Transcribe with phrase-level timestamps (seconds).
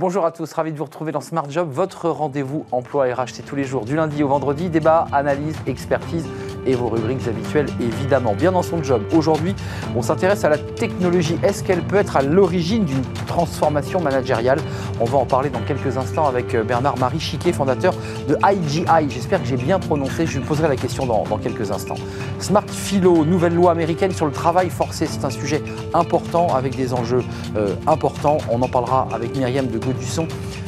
[0.00, 3.30] Bonjour à tous, ravi de vous retrouver dans Smart Job, votre rendez-vous emploi RH.
[3.32, 6.24] C'est tous les jours, du lundi au vendredi, débat, analyse, expertise
[6.66, 8.34] et vos rubriques habituelles évidemment.
[8.34, 9.02] Bien dans son job.
[9.12, 9.54] Aujourd'hui,
[9.96, 11.38] on s'intéresse à la technologie.
[11.42, 14.60] Est-ce qu'elle peut être à l'origine d'une transformation managériale?
[15.00, 17.94] On va en parler dans quelques instants avec euh, Bernard-Marie Chiquet, fondateur
[18.28, 19.10] de IGI.
[19.10, 21.96] J'espère que j'ai bien prononcé, je lui poserai la question dans, quelques instants.
[22.40, 25.62] Smart Philo, nouvelle loi américaine sur le travail forcé, c'est un sujet
[25.94, 27.22] important avec des enjeux
[27.56, 28.38] euh, importants.
[28.50, 30.26] On en parlera avec Myriam de Gaudusson,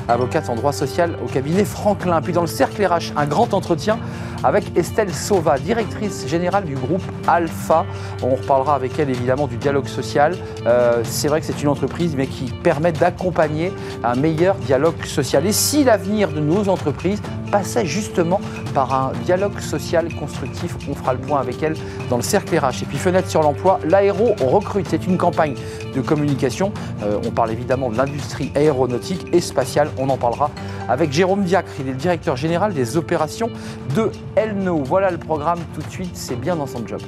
[0.09, 2.21] avocate en droit social au cabinet Franklin.
[2.21, 3.99] Puis dans le cercle RH, un grand entretien
[4.43, 5.80] avec Estelle Sauva, directrice
[6.27, 7.85] générale du groupe Alpha.
[8.23, 10.37] On reparlera avec elle évidemment du dialogue social.
[10.67, 13.73] Euh, c'est vrai que c'est une entreprise mais qui permet d'accompagner
[14.05, 15.47] un meilleur dialogue social.
[15.47, 17.21] Et si l'avenir de nos entreprises
[17.51, 18.41] passait justement
[18.75, 21.75] par un dialogue social constructif, on fera le point avec elle
[22.09, 22.83] dans le cercle RH.
[22.83, 24.87] Et puis fenêtre sur l'emploi, l'aéro recrute.
[24.89, 25.55] C'est une campagne
[25.95, 26.73] de communication.
[27.03, 29.91] Euh, on parle évidemment de l'industrie aéronautique et spatiale.
[29.99, 30.51] On en parlera
[30.89, 31.71] avec Jérôme Diacre.
[31.81, 33.51] Il est le directeur général des opérations
[33.95, 34.83] de Elno.
[34.85, 36.17] Voilà le programme tout de suite.
[36.17, 37.01] C'est bien dans son job.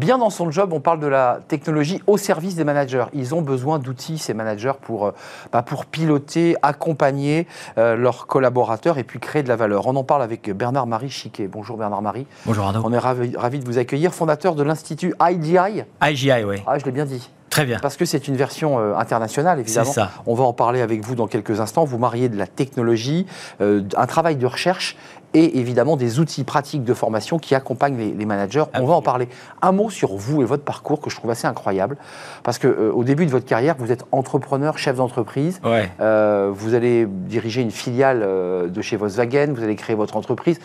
[0.00, 3.04] Bien dans son job, on parle de la technologie au service des managers.
[3.12, 5.14] Ils ont besoin d'outils, ces managers, pour, euh,
[5.52, 9.86] bah, pour piloter, accompagner euh, leurs collaborateurs et puis créer de la valeur.
[9.86, 11.48] On en parle avec Bernard-Marie Chiquet.
[11.48, 12.26] Bonjour Bernard-Marie.
[12.46, 12.80] Bonjour Arnaud.
[12.82, 15.84] On est ravi, de vous accueillir, fondateur de l'Institut IGI.
[16.02, 16.62] IGI, oui.
[16.66, 17.28] Ah, je l'ai bien dit.
[17.50, 17.78] Très bien.
[17.82, 19.84] Parce que c'est une version euh, internationale, évidemment.
[19.84, 20.12] C'est ça.
[20.24, 21.84] On va en parler avec vous dans quelques instants.
[21.84, 23.26] Vous mariez de la technologie,
[23.60, 24.96] un travail de recherche
[25.34, 28.64] et évidemment des outils pratiques de formation qui accompagnent les, managers.
[28.74, 29.28] On va en parler.
[29.62, 31.96] Un mot sur vous et votre parcours que je trouve assez incroyable,
[32.42, 35.60] parce que euh, au début de votre carrière, vous êtes entrepreneur, chef d'entreprise.
[36.00, 40.58] Euh, vous allez diriger une filiale euh, de chez Volkswagen, vous allez créer votre entreprise.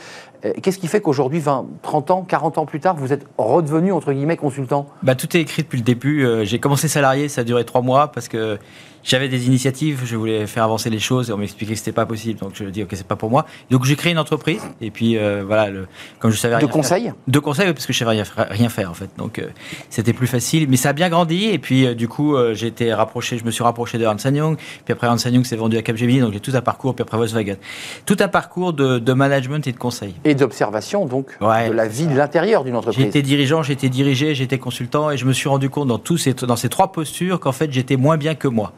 [0.62, 4.13] Qu'est-ce qui fait qu'aujourd'hui, 20, 30 ans, 40 ans plus tard, vous êtes redevenu entre
[4.13, 4.85] guillemets consultant?
[5.01, 6.45] Bah, tout est écrit depuis le début.
[6.45, 8.59] J'ai commencé salarié, ça a duré trois mois parce que
[9.05, 12.07] j'avais des initiatives, je voulais faire avancer les choses et on m'expliquait que c'était pas
[12.07, 12.39] possible.
[12.39, 13.45] Donc je dis ok c'est pas pour moi.
[13.69, 15.88] Donc j'ai créé une entreprise et puis euh, voilà, le,
[16.19, 17.13] comme je savais rien de conseils?
[17.27, 19.09] De conseils parce que je savais rien, rien faire en fait.
[19.17, 19.47] Donc euh,
[19.91, 22.93] c'était plus facile, mais ça a bien grandi et puis euh, du coup j'ai été
[22.93, 24.57] rapproché, je me suis rapproché de Ernst Young.
[24.57, 26.95] Puis après Ernst Young s'est vendu à Capgemini, donc j'ai tout un parcours.
[26.95, 27.57] Puis après Volkswagen,
[28.05, 30.16] tout un parcours de, de management et de conseil.
[30.23, 33.05] Et d'observation donc de la vie de l'intérieur d'une entreprise.
[33.05, 36.33] J'étais dirigeant, j'étais dirigé, j'étais consultant et je me suis rendu compte dans tous ces
[36.33, 38.73] dans ces trois postures qu'en fait j'étais moins bien que moi.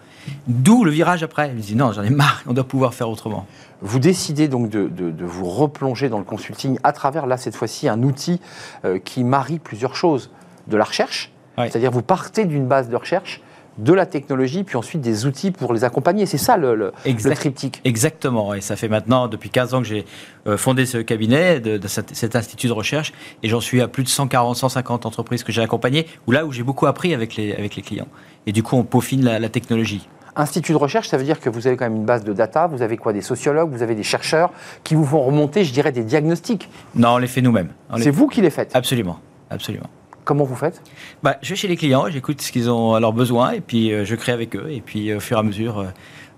[0.47, 1.49] D'où le virage après.
[1.49, 3.45] Je me dis non, j'en ai marre, on doit pouvoir faire autrement.
[3.81, 8.01] Vous décidez donc de, vous replonger dans le consulting à travers, là, cette fois-ci, un
[8.03, 8.39] outil
[8.85, 10.31] euh, qui marie plusieurs choses.
[10.67, 13.41] De la recherche, c'est-à-dire vous partez d'une base de recherche,
[13.77, 16.25] de la technologie, puis ensuite des outils pour les accompagner.
[16.25, 16.91] C'est ça le, le,
[17.35, 17.81] triptyque.
[17.83, 20.05] Exactement, et ça fait maintenant depuis 15 ans que j'ai
[20.47, 23.13] euh, fondé ce cabinet, de, cet, institut de recherche,
[23.43, 26.51] et j'en suis à plus de 140, 150 entreprises que j'ai accompagnées, où là où
[26.51, 28.07] j'ai beaucoup appris avec les, avec les clients.
[28.47, 30.07] Et du coup, on peaufine la technologie.
[30.37, 32.67] Institut de recherche, ça veut dire que vous avez quand même une base de data,
[32.67, 34.51] vous avez quoi Des sociologues, vous avez des chercheurs
[34.83, 37.69] qui vous font remonter, je dirais, des diagnostics Non, on les fait nous-mêmes.
[37.97, 39.19] C'est vous qui les faites Absolument,
[39.49, 39.87] absolument.
[40.25, 40.83] Comment vous faites?
[41.23, 43.91] Bah, Je vais chez les clients, j'écoute ce qu'ils ont à leurs besoins, et puis
[43.91, 45.79] euh, je crée avec eux, et puis euh, au fur et à mesure...
[45.79, 45.85] Euh,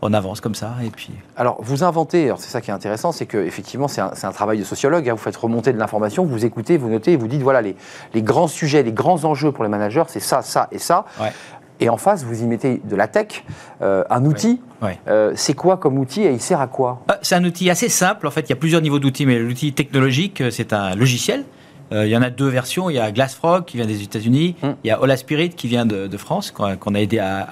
[0.01, 0.75] on avance comme ça.
[0.81, 1.11] Et puis...
[1.35, 4.63] Alors, vous inventez, c'est ça qui est intéressant, c'est qu'effectivement, c'est un, un, travail de
[4.63, 5.09] sociologue.
[5.09, 5.11] Hein.
[5.11, 7.75] vous faites remonter de l'information, vous écoutez, vous notez, et vous dites voilà, les,
[8.13, 11.03] les, grands sujets, les grands enjeux pour les managers, c'est ça, ça et ça.
[11.19, 11.33] Ouais.
[11.79, 13.43] Et en face, vous y mettez de la tech,
[13.81, 14.61] euh, un outil.
[15.07, 17.03] Euh, c'est quoi comme outil et il sert à quoi?
[17.09, 18.27] Euh, C'est un outil assez simple.
[18.27, 21.45] En fait, il y a plusieurs niveaux d'outils, mais l'outil technologique, c'est un logiciel
[21.91, 22.89] euh, il y en a deux versions.
[22.89, 24.55] Il y a Glassfrog qui vient des États-Unis.
[24.61, 24.71] Hmm.
[24.83, 27.47] Il y a Hola Spirit qui vient de, France, qu'on a aidé à,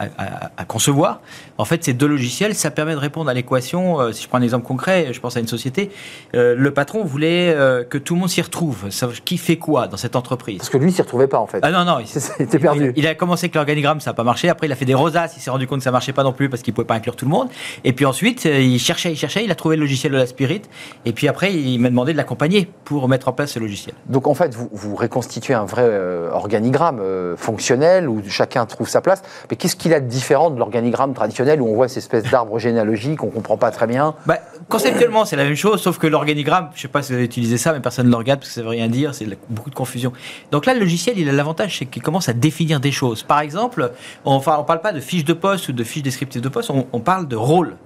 [0.67, 1.21] concevoir.
[1.57, 3.99] En fait, ces deux logiciels, ça permet de répondre à l'équation.
[3.99, 5.89] Euh, si je prends un exemple concret, je pense à une société.
[6.35, 7.55] Euh, le patron voulait
[7.89, 8.89] que tout le monde s'y retrouve.
[9.25, 10.57] qui fait quoi dans cette entreprise?
[10.57, 11.59] Parce que lui, il s'y retrouvait pas en fait.
[11.61, 12.05] Ah non, non, il,
[12.43, 12.93] était perdu.
[12.95, 14.49] Il, a commencé avec l'organigramme, ça n'a pas marché.
[14.49, 15.33] Après, il a fait des rosas.
[15.35, 17.16] Il s'est rendu compte que ça marchait pas non plus parce qu'il pouvait pas inclure
[17.16, 17.49] tout le monde.
[17.83, 19.43] Et puis ensuite, il cherchait, il cherchait.
[19.43, 20.63] Il a trouvé le logiciel Hola Spirit.
[21.05, 23.95] Et puis après, il m'a demandé de l'accompagner pour mettre en place ce logiciel.
[24.07, 28.90] Donc en fait, vous, vous reconstituez un vrai euh, organigramme euh, fonctionnel où chacun trouve
[28.90, 29.24] sa place.
[29.50, 32.59] Mais qu'est-ce qu'il a de différent de l'organigramme traditionnel où on voit cette espèce d'arbre
[32.68, 34.40] généalogique qu'on ne comprend pas très bien bah,
[34.70, 37.26] Conceptuellement, c'est la même chose, sauf que l'organigramme, je ne sais pas si vous avez
[37.26, 39.28] utilisé ça, mais personne ne le regarde parce que ça ne veut rien dire, c'est
[39.50, 40.12] beaucoup de confusion.
[40.52, 43.24] Donc là, le logiciel, il a l'avantage, c'est qu'il commence à définir des choses.
[43.24, 43.91] Par exemple,
[44.26, 47.00] on ne parle pas de fiche de poste ou de fiche descriptive de poste, on,
[47.00, 47.78] parle de rôle.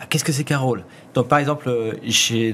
[0.00, 0.84] Ah, qu'est-ce que c'est qu'un rôle?
[1.14, 1.70] Donc, par exemple,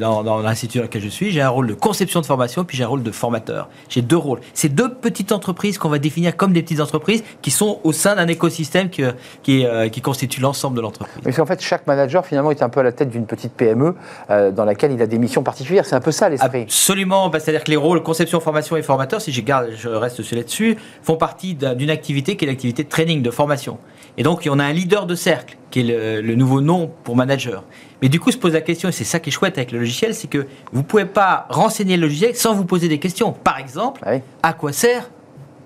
[0.01, 2.77] dans, dans l'institut dans lequel je suis, j'ai un rôle de conception de formation, puis
[2.77, 3.69] j'ai un rôle de formateur.
[3.89, 4.41] J'ai deux rôles.
[4.55, 8.17] C'est deux petites entreprises qu'on va définir comme des petites entreprises qui sont au sein
[8.17, 9.03] d'un écosystème qui,
[9.43, 11.23] qui, euh, qui constitue l'ensemble de l'entreprise.
[11.25, 13.95] Mais en fait, chaque manager, finalement, est un peu à la tête d'une petite PME
[14.31, 15.85] euh, dans laquelle il a des missions particulières.
[15.87, 16.63] C'est un peu ça l'esprit.
[16.63, 17.29] Absolument.
[17.29, 20.37] Bah, c'est-à-dire que les rôles conception, formation et formateur, si je, garde, je reste sur
[20.37, 23.79] là-dessus, font partie d'une activité qui est l'activité de training, de formation.
[24.17, 27.65] Et donc, on a un leader de cercle, qui est le, nouveau nom pour manager.
[28.01, 29.79] Mais du coup, se pose la question, et c'est ça qui est chouette avec le
[29.79, 33.33] logiciel, c'est que vous ne pouvez pas renseigner le logiciel sans vous poser des questions.
[33.33, 34.03] Par exemple,
[34.43, 35.11] à quoi sert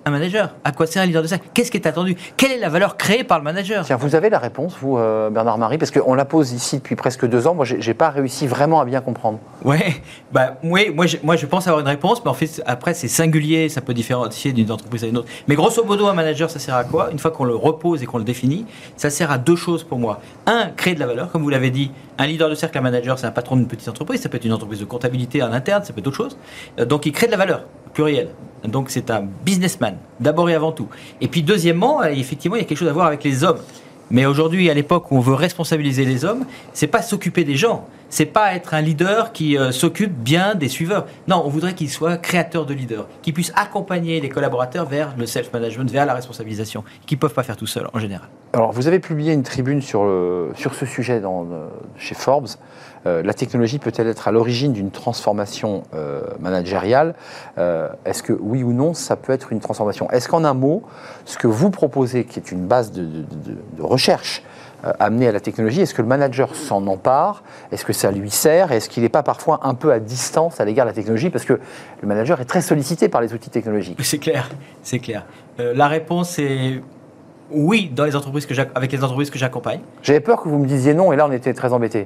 [0.08, 1.38] un manager À quoi sert un leader de ça?
[1.38, 2.16] Qu'est-ce qui est attendu?
[2.36, 3.84] Quelle est la valeur créée par le manager?
[3.84, 7.26] Tiens, vous avez la réponse, vous, euh, Bernard-Marie Parce qu'on la pose ici depuis presque
[7.26, 7.54] deux ans.
[7.54, 9.38] Moi, je n'ai pas réussi vraiment à bien comprendre.
[9.64, 9.96] Ouais,
[10.32, 13.08] bah, oui, moi, je, moi, je pense avoir une réponse, mais en fait, après, c'est
[13.08, 15.28] singulier, ça peut différencier d'une entreprise à une autre.
[15.46, 17.10] Mais grosso modo, un manager, ça sert à quoi?
[17.12, 18.66] Une fois qu'on le repose et qu'on le définit,
[18.96, 20.20] ça sert à deux choses pour moi.
[20.46, 21.90] Un, créer de la valeur, comme vous l'avez dit.
[22.18, 24.44] Un leader de cercle, un manager, c'est un patron d'une petite entreprise, ça peut être
[24.44, 26.36] une entreprise de comptabilité en interne, ça peut être autre chose.
[26.78, 27.64] Euh, donc, il crée de la valeur,
[27.94, 28.28] pluriel.
[28.64, 30.88] Donc c'est un businessman, d'abord et avant tout.
[31.20, 33.60] Et puis deuxièmement, euh, effectivement, il y a quelque chose à voir avec les hommes.
[34.10, 37.86] Mais aujourd'hui, à l'époque où on veut responsabiliser les hommes, c'est pas s'occuper des gens,
[38.08, 41.06] c'est pas être un leader qui euh, s'occupe bien des suiveurs.
[41.28, 45.26] Non, on voudrait qu'il soit créateur de leader, qu'il puisse accompagner les collaborateurs vers le
[45.26, 48.28] self-management, vers la responsabilisation, qu'ils peuvent pas faire tout seuls en général.
[48.54, 50.10] Alors, vous avez publié une tribune sur,
[50.54, 51.20] sur ce sujet
[51.98, 52.48] chez Forbes.
[53.08, 57.14] Euh, la technologie peut-elle être à l'origine d'une transformation euh, managériale?
[57.56, 60.10] Euh, Est-ce que oui ou non, ça peut être une transformation?
[60.10, 60.82] Est-ce qu'en un mot,
[61.24, 63.24] ce que vous proposez, qui est une base de,
[63.80, 64.42] recherche
[65.00, 67.42] amenée à la technologie, est-ce que le manager s'en empare?
[67.72, 68.70] Est-ce que ça lui sert?
[68.70, 71.30] Est-ce qu'il n'est pas parfois un peu à distance à l'égard de la technologie?
[71.30, 71.54] Parce que
[72.00, 73.98] le manager est très sollicité par les outils technologiques.
[74.04, 74.48] C'est clair,
[74.84, 75.24] c'est clair.
[75.58, 76.80] la réponse est
[77.50, 79.80] oui, dans les entreprises que avec les entreprises que j'accompagne.
[80.02, 82.04] J'avais peur que vous me disiez non, et là on était très embêtés.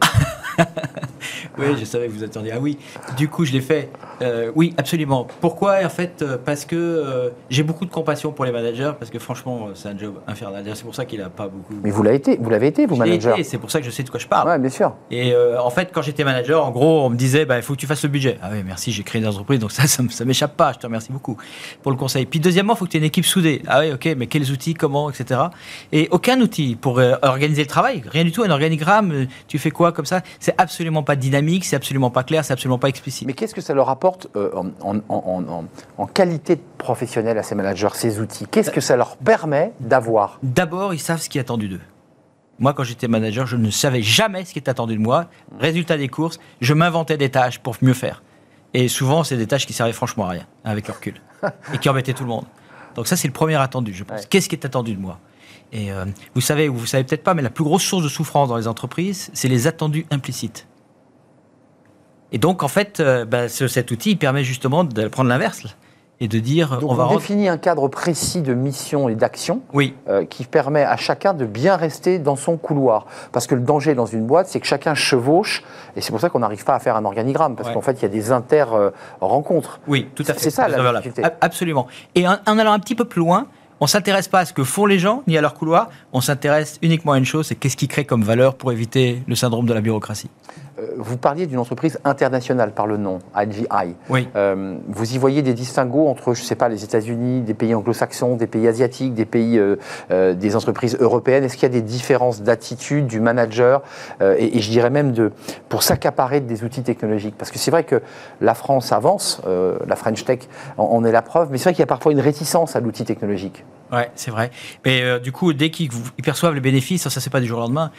[1.58, 2.52] oui, je savais que vous attendiez.
[2.52, 2.78] Ah oui,
[3.16, 3.90] du coup je l'ai fait.
[4.22, 5.26] Euh, oui, absolument.
[5.40, 9.10] Pourquoi En fait, euh, parce que euh, j'ai beaucoup de compassion pour les managers, parce
[9.10, 10.64] que franchement, c'est un job infernal.
[10.74, 11.74] C'est pour ça qu'il n'a pas beaucoup.
[11.82, 13.36] Mais vous l'avez été, vous l'avez été, vous manager.
[13.42, 14.48] C'est pour ça que je sais de quoi je parle.
[14.48, 14.94] Oui, bien sûr.
[15.10, 17.78] Et en fait, quand j'étais manager, en gros, on me disait, bah, il faut que
[17.78, 18.38] tu fasses le budget.
[18.42, 20.72] Ah oui, merci, j'ai créé une entreprise, donc ça, ça, ça m'échappe pas.
[20.72, 21.36] Je te remercie beaucoup
[21.82, 22.26] pour le conseil.
[22.26, 23.62] Puis deuxièmement, il faut que tu aies une équipe soudée.
[23.66, 25.40] Ah oui, ok, mais quels outils, comment, etc.
[25.90, 28.42] Et aucun outil pour organiser le travail, rien du tout.
[28.42, 32.44] Un organigramme, tu fais quoi comme ça C'est absolument pas dynamique, c'est absolument pas clair,
[32.44, 33.26] c'est absolument pas explicite.
[33.26, 38.46] Mais qu'est-ce que ça leur apporte en, en, qualité professionnelle à ces managers, ces outils?
[38.50, 40.38] Qu'est-ce que ça leur permet d'avoir?
[40.42, 41.80] D'abord, ils savent ce qui est attendu d'eux.
[42.58, 45.26] Moi, quand j'étais manager, je ne savais jamais ce qui était attendu de moi.
[45.58, 48.22] Résultat des courses, je m'inventais des tâches pour mieux faire.
[48.74, 51.20] Et souvent, c'est des tâches qui servaient franchement à rien, avec le recul,
[51.74, 52.44] et qui embêtaient tout le monde.
[52.94, 54.26] Donc ça, c'est le premier attendu, je pense.
[54.26, 55.18] Qu'est-ce qui est attendu de moi?
[55.72, 56.04] Et euh,
[56.34, 58.56] vous savez, ou vous savez peut-être pas, mais la plus grosse source de souffrance dans
[58.56, 60.66] les entreprises, c'est les attendus implicites.
[62.32, 65.64] Et donc, en fait, euh, bah, cet outil permet justement de prendre l'inverse
[66.20, 69.94] et de dire on va définir un cadre précis de mission et d'action oui.
[70.08, 73.06] Euh, qui permet à chacun de bien rester dans son couloir.
[73.32, 75.64] Parce que le danger dans une boîte c'est que chacun chevauche
[75.96, 78.02] et c'est pour ça qu'on n'arrive pas à faire un organigramme parce qu'en fait il
[78.02, 78.66] y a des inter
[79.20, 80.38] rencontres oui tout à fait.
[80.38, 81.24] c'est ça la difficulté.
[81.40, 81.88] Absolument.
[82.14, 83.48] Et en, en, allant un petit peu plus loin
[83.80, 85.90] on s'intéresse pas à ce que font les gens ni à leur couloir.
[86.12, 89.34] On s'intéresse uniquement à une chose c'est qu'est-ce qui crée comme valeur pour éviter le
[89.34, 90.30] syndrome de la bureaucratie
[90.96, 93.94] vous parliez d'une entreprise internationale par le nom, IGI.
[94.08, 94.28] Oui.
[94.36, 97.74] Euh, vous y voyez des distinguos entre, je ne sais pas, les États-Unis, des pays
[97.74, 101.44] anglo-saxons, des pays asiatiques, des pays, euh, des entreprises européennes.
[101.44, 103.82] Est-ce qu'il y a des différences d'attitude du manager
[104.20, 105.32] et, je dirais même de,
[105.68, 107.34] pour s'accaparer des outils technologiques?
[107.36, 108.00] Parce que c'est vrai que
[108.40, 110.40] la France avance, la French Tech
[110.76, 113.04] en, est la preuve, mais c'est vrai qu'il y a parfois une réticence à l'outil
[113.04, 113.64] technologique.
[113.92, 114.50] Ouais, c'est vrai.
[114.84, 115.90] Mais du coup, dès qu'ils
[116.22, 117.90] perçoivent les bénéfices, ça, c'est pas du jour au lendemain.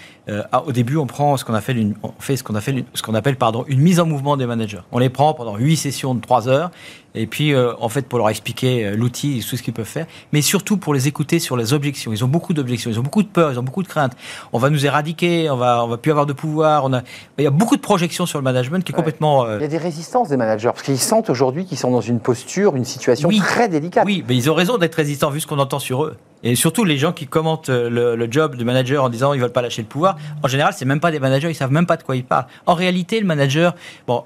[0.66, 3.04] au début, on prend ce qu'on a fait, on fait ce qu'on a fait ce
[3.04, 4.82] qu'on appelle pardon, une mise en mouvement des managers.
[4.92, 6.72] On les prend pendant huit sessions de trois heures
[7.16, 9.86] et puis, euh, en fait, pour leur expliquer euh, l'outil et tout ce qu'ils peuvent
[9.86, 12.12] faire, mais surtout pour les écouter sur les objections.
[12.12, 14.14] Ils ont beaucoup d'objections, ils ont beaucoup de peur, ils ont beaucoup de craintes.
[14.52, 16.86] On va nous éradiquer, on va, on va plus avoir de pouvoir.
[16.86, 17.02] On a...
[17.38, 19.46] Il y a beaucoup de projections sur le management qui est complètement.
[19.46, 22.02] Euh, Il y a des résistances des managers parce qu'ils sentent aujourd'hui qu'ils sont dans
[22.02, 24.06] une posture, une situation très délicate.
[24.06, 26.18] Oui, mais ils ont raison d'être résistants vu ce qu'on entend sur eux.
[26.46, 29.52] Et surtout les gens qui commentent le, le, job de manager en disant ils veulent
[29.52, 30.18] pas lâcher le pouvoir.
[30.44, 32.48] En général, c'est même pas des managers, ils savent même pas de quoi ils parlent.
[32.66, 33.76] En réalité, le manager,
[34.08, 34.24] bon,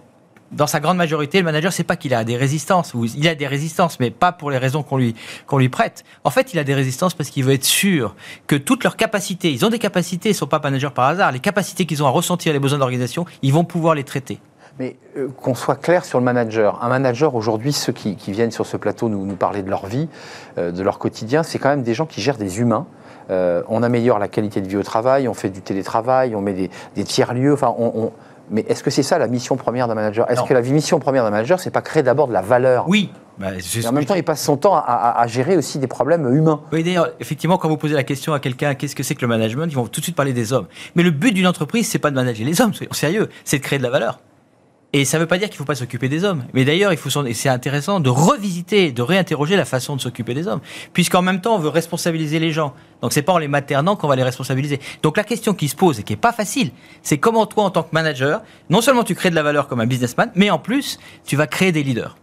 [0.52, 3.48] dans sa grande majorité, le manager, c'est pas qu'il a des résistances, il a des
[3.48, 6.04] résistances, mais pas pour les raisons qu'on lui, prête.
[6.24, 8.16] En fait, il a des résistances parce qu'il veut être sûr
[8.48, 11.40] que toutes leurs capacités, ils ont des capacités, ils sont pas managers par hasard, les
[11.40, 14.40] capacités qu'ils ont à ressentir les besoins d'organisation, ils vont pouvoir les traiter.
[14.80, 16.84] Mais euh, qu'on soit clair sur le manager.
[16.84, 20.08] Un manager, aujourd'hui, ceux qui, viennent sur ce plateau nous, nous parler de leur vie,
[20.58, 22.86] euh, de leur quotidien, c'est quand même des gens qui gèrent des humains.
[23.30, 26.54] Euh, on améliore la qualité de vie au travail, on fait du télétravail, on met
[26.96, 27.54] des, tiers-lieux.
[27.54, 28.12] Enfin, on,
[28.50, 30.30] Mais est-ce que c'est ça la mission première d'un manager?
[30.32, 32.86] Est-ce que la mission première d'un manager, c'est pas créer d'abord de la valeur?
[32.88, 33.12] Oui.
[33.38, 33.50] Bah,
[33.88, 36.62] en même temps, il passe son temps à, gérer aussi des problèmes humains.
[36.72, 39.28] Oui, d'ailleurs, effectivement, quand vous posez la question à quelqu'un, qu'est-ce que c'est que le
[39.28, 40.66] management, ils vont tout de suite parler des hommes.
[40.96, 43.64] Mais le but d'une entreprise, c'est pas de manager les hommes, soyons sérieux, c'est de
[43.64, 44.20] créer de la valeur.
[44.94, 46.46] Et ça ne veut pas dire qu'il ne faut pas s'occuper des hommes.
[46.54, 50.48] Mais d'ailleurs, il faut c'est intéressant de revisiter, de réinterroger la façon de s'occuper des
[50.48, 50.62] hommes,
[50.94, 52.74] puisqu'en même temps, on veut responsabiliser les gens.
[53.02, 54.80] Donc c'est pas en les maternant qu'on va les responsabiliser.
[55.04, 56.72] Donc la question qui se pose et qui est pas facile,
[57.04, 59.82] c'est comment toi, en tant que manager, non seulement tu crées de la valeur comme
[59.82, 62.16] un businessman, mais en plus, tu vas créer des leaders.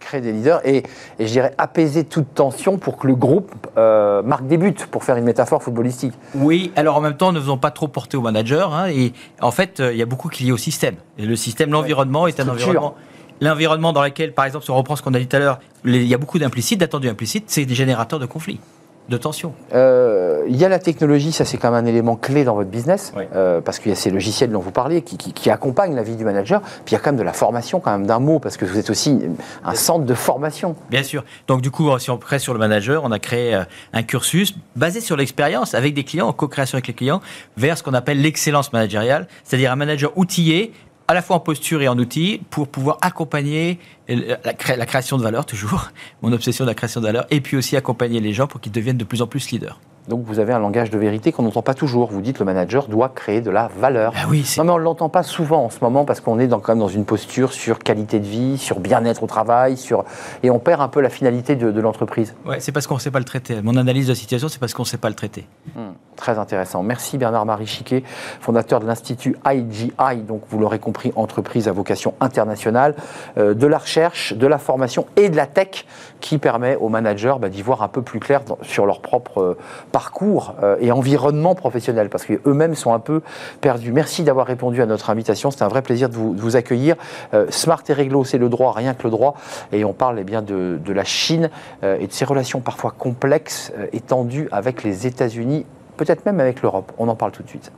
[0.00, 0.82] Créer des leaders et,
[1.18, 5.16] je dirais apaiser toute tension pour que le groupe euh, marque des buts, pour faire
[5.16, 6.14] une métaphore footballistique.
[6.34, 8.74] Oui, alors en même temps, ne faisons pas trop porter au manager.
[8.74, 10.96] Hein, et en fait, euh, il y a beaucoup qui est lié au système.
[11.18, 12.94] Et le système, l'environnement est un environnement
[13.40, 15.58] l'environnement dans lequel, par exemple, si on reprend ce qu'on a dit tout à l'heure,
[15.84, 18.60] il y a beaucoup d'implicites, d'attendus implicites, c'est des générateurs de conflits
[19.08, 22.44] de tension euh, Il y a la technologie, ça c'est quand même un élément clé
[22.44, 25.94] dans votre business, euh, parce qu'il y a ces logiciels dont vous parlez qui, accompagnent
[25.94, 26.60] la vie du manager.
[26.60, 28.64] Puis il y a quand même de la formation, quand même d'un mot, parce que
[28.64, 29.20] vous êtes aussi
[29.64, 30.74] un centre de formation.
[30.90, 31.24] Bien sûr.
[31.46, 34.54] Donc du coup, si on presse sur le manager, on a créé euh, un cursus
[34.74, 37.20] basé sur l'expérience avec des clients, en co-création avec les clients,
[37.56, 40.72] vers ce qu'on appelle l'excellence managériale, c'est-à-dire un manager outillé
[41.08, 44.54] à la fois en posture et en outils pour pouvoir accompagner la,
[44.86, 45.90] création de valeur, toujours,
[46.22, 48.72] mon obsession de la création de valeur, et puis aussi accompagner les gens pour qu'ils
[48.72, 49.78] deviennent de plus en plus leaders.
[50.08, 52.10] Donc vous avez un langage de vérité qu'on n'entend pas toujours.
[52.10, 54.12] Vous dites le manager doit créer de la valeur.
[54.16, 56.46] Ah oui, non mais on ne l'entend pas souvent en ce moment parce qu'on est
[56.46, 60.04] dans, quand même dans une posture sur qualité de vie, sur bien-être au travail, sur...
[60.42, 62.34] et on perd un peu la finalité de, l'entreprise.
[62.46, 63.60] Ouais, c'est parce qu'on ne sait pas le traiter.
[63.62, 65.46] Mon analyse de la situation, c'est parce qu'on ne sait pas le traiter.
[65.74, 66.82] Hmm, très intéressant.
[66.82, 68.02] Merci Bernard-Marie Chiquet,
[68.40, 72.94] fondateur de l'Institut IGI, donc vous l'aurez compris, entreprise à vocation internationale,
[73.38, 75.84] euh, de la recherche, de la formation et de la tech
[76.20, 79.58] qui permet aux managers bah, d'y voir un peu plus clair sur leur propre euh,
[79.92, 83.22] parcours euh, et environnement professionnel, parce qu'eux-mêmes sont un peu
[83.60, 83.92] perdus.
[83.92, 86.96] Merci d'avoir répondu à notre invitation, c'était un vrai plaisir de vous, accueillir.
[87.34, 89.34] Euh, Smart et réglo, c'est le droit, rien que le droit,
[89.72, 91.50] et on parle eh bien, de, de, la Chine
[91.82, 96.92] et de ses relations parfois complexes et tendues avec les États-Unis, peut-être même avec l'Europe.
[96.98, 97.70] On en parle tout de suite.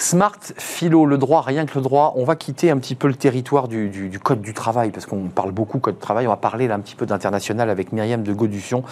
[0.00, 2.12] Smart philo, le droit, rien que le droit.
[2.14, 5.50] On va quitter un petit peu le territoire du, code du travail, parce qu'on parle
[5.50, 6.28] beaucoup code du travail.
[6.28, 8.84] On va parler là un petit peu d'international avec Myriam de Gaudution.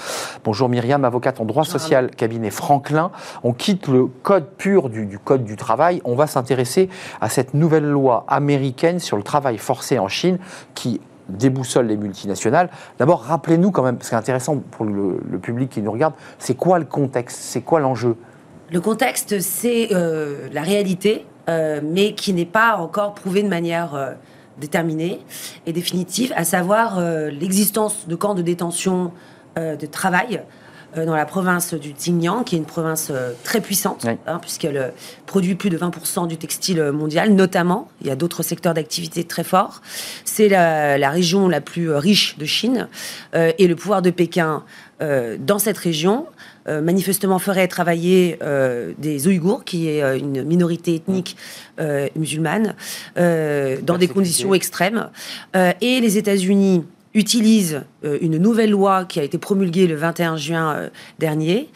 [0.42, 3.12] Bonjour Myriam, avocate en droit social, cabinet Franklin.
[3.44, 6.02] On quitte le code pur du, code du travail.
[6.04, 10.40] On va s'intéresser à cette nouvelle loi américaine sur le travail forcé en Chine
[10.74, 12.68] qui déboussole les multinationales.
[12.98, 16.80] D'abord, rappelez-nous quand même, parce que intéressant pour le public qui nous regarde, c'est quoi
[16.80, 18.16] le contexte, c'est quoi l'enjeu?
[18.70, 23.94] Le contexte, c'est euh, la réalité, euh, mais qui n'est pas encore prouvée de manière
[23.94, 24.12] euh,
[24.58, 25.20] déterminée
[25.66, 26.98] et définitive, à savoir
[27.30, 29.12] l'existence de camps de détention
[29.56, 30.42] de travail
[30.96, 33.12] dans la province du Xinjiang, qui est une province
[33.44, 34.94] très puissante, hein, puisqu'elle
[35.26, 37.88] produit plus de 20% du textile mondial, notamment.
[38.00, 39.82] Il y a d'autres secteurs d'activité très forts.
[40.24, 42.88] C'est la, la, région la plus riche de Chine.
[43.34, 44.64] et le pouvoir de Pékin
[45.00, 46.24] dans cette région
[46.68, 51.36] euh, manifestement ferait travailler euh, des Ouïghours, qui est euh, une minorité ethnique
[52.16, 52.74] musulmane,
[53.16, 55.10] dans des conditions extrêmes.
[55.54, 61.68] et les États-Unis utilisent une nouvelle loi qui a été promulguée le 21 juin dernier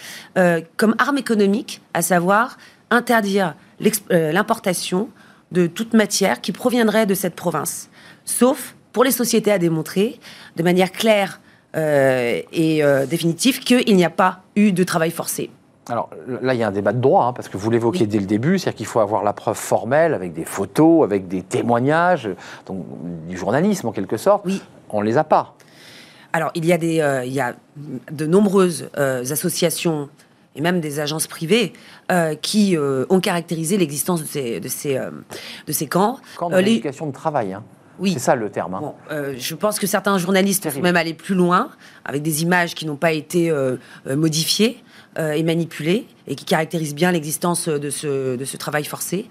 [0.78, 2.56] comme arme économique, à savoir
[2.90, 3.54] interdire
[4.11, 5.11] l'importation
[5.52, 7.90] de toute matière qui proviendrait de cette province,
[8.25, 10.18] sauf pour les sociétés à démontrer
[10.56, 11.40] de manière claire
[11.75, 15.50] et euh, définitif qu'il n'y a pas eu de travail forcé.
[15.89, 18.19] Alors là, il y a un débat de droit, hein, parce que vous l'évoquez dès
[18.19, 22.29] le début, c'est-à-dire qu'il faut avoir la preuve formelle, avec des photos, avec des témoignages,
[22.67, 22.85] donc
[23.29, 24.45] du journalisme en quelque sorte.
[24.47, 24.62] Oui.
[24.91, 25.55] On ne les a pas.
[26.33, 27.55] Alors, il y a, des, euh, il y a
[28.12, 30.09] de nombreuses associations
[30.55, 31.73] et même des agences privées
[32.43, 34.99] qui ont caractérisé l'existence de ces, de ces,
[35.67, 36.19] de ces camps.
[36.37, 37.53] Camps d'éducation de travail.
[37.53, 37.62] Hein.
[38.00, 38.14] Oui.
[38.14, 38.75] C'est ça le terme.
[38.75, 38.92] Hein.
[39.12, 41.69] Euh, je pense que certains journalistes vont même aller plus loin,
[42.04, 43.76] avec des images qui n'ont pas été euh,
[44.07, 44.83] euh, modifiées
[45.19, 49.26] et manipulées, et qui caractérisent bien l'existence de ce, de ce travail forcé,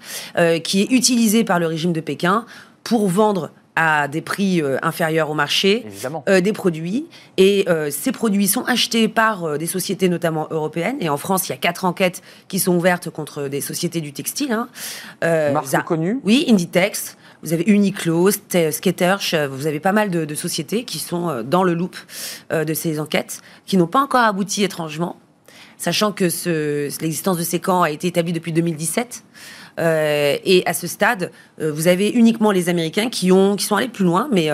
[0.62, 2.44] qui est utilisé par le régime de Pékin
[2.84, 5.86] pour vendre à des prix inférieurs au marché
[6.26, 7.06] des produits.
[7.38, 10.98] Et ces produits sont achetés par des sociétés notamment européennes.
[11.00, 14.12] Et en France, il y a quatre enquêtes qui sont ouvertes contre des sociétés du
[14.12, 14.52] textile.
[14.52, 14.68] Hein.
[15.22, 20.98] Marque connue Oui, Inditex, vous avez Uniqlo, Skechers, vous avez pas mal de, sociétés qui
[20.98, 21.96] sont euh, dans le loop
[22.52, 25.16] euh, de ces enquêtes, qui n'ont pas encore abouti étrangement,
[25.78, 26.24] sachant que
[27.00, 29.24] l'existence de ces camps a été établie depuis 2017.
[29.80, 34.04] Et à ce stade, vous avez uniquement les Américains qui, ont, qui sont allés plus
[34.04, 34.50] loin, mais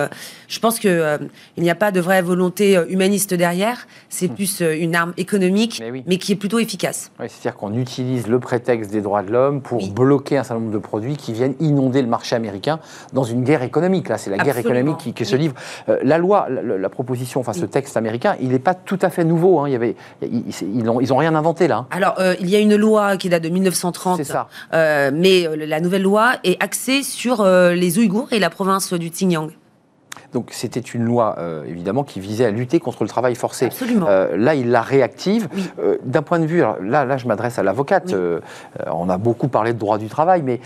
[0.47, 1.19] je pense qu'il
[1.57, 3.87] il n'y a pas de vraie volonté humaniste derrière.
[4.09, 4.35] C'est hmm.
[4.35, 7.11] plus une arme économique, mais, qui est plutôt efficace.
[7.19, 10.77] C'est-à-dire qu'on utilise le prétexte des droits de l'homme pour bloquer un certain nombre de
[10.77, 12.79] produits qui viennent inonder le marché américain
[13.13, 14.09] dans une guerre économique.
[14.09, 15.55] Là, c'est la guerre économique qui, se livre.
[16.03, 19.59] la loi, la, proposition, enfin ce texte américain, il n'est pas tout à fait nouveau.
[19.59, 19.67] Hein.
[19.67, 21.77] Il y avait, ils n'ont ils ont rien inventé là.
[21.77, 21.87] Hein.
[21.91, 24.17] Alors, il y a une loi qui date de 1930.
[24.17, 24.47] C'est ça.
[25.17, 29.49] Mais la nouvelle loi est axée sur les Ouïghours et la province du Xinjiang.
[30.33, 33.65] Donc c'était une loi, euh, évidemment, qui visait à lutter contre le travail forcé.
[33.65, 34.07] Absolument.
[34.09, 35.47] Euh, là, il la réactive.
[35.79, 38.13] Euh, d'un point de vue, là, là, je m'adresse à l'avocate.
[38.87, 40.59] on a beaucoup parlé de droit du travail, mais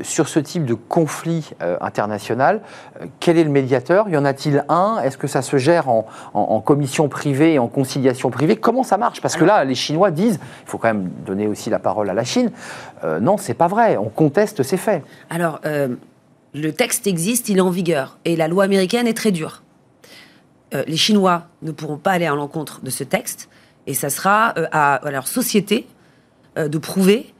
[0.00, 2.60] sur ce type de conflit international,
[3.20, 4.08] quel est le médiateur?
[4.08, 5.00] Y en a-t-il un?
[5.04, 8.56] Est-ce que ça se gère en, commission privée et en conciliation privée?
[8.56, 9.20] Comment ça marche?
[9.20, 12.14] Parce que là, les Chinois disent, il faut quand même donner aussi la parole à
[12.14, 12.50] la Chine,
[13.20, 15.02] non, c'est pas vrai, on conteste ces faits.
[15.30, 15.60] Alors,
[16.54, 18.18] le texte existe, il est en vigueur.
[18.24, 19.62] Et la loi américaine est très dure.
[20.74, 23.48] Euh, les Chinois ne pourront pas aller à l'encontre de ce texte.
[23.86, 25.86] Et ça sera euh, à, leur société
[26.58, 27.32] euh, de prouver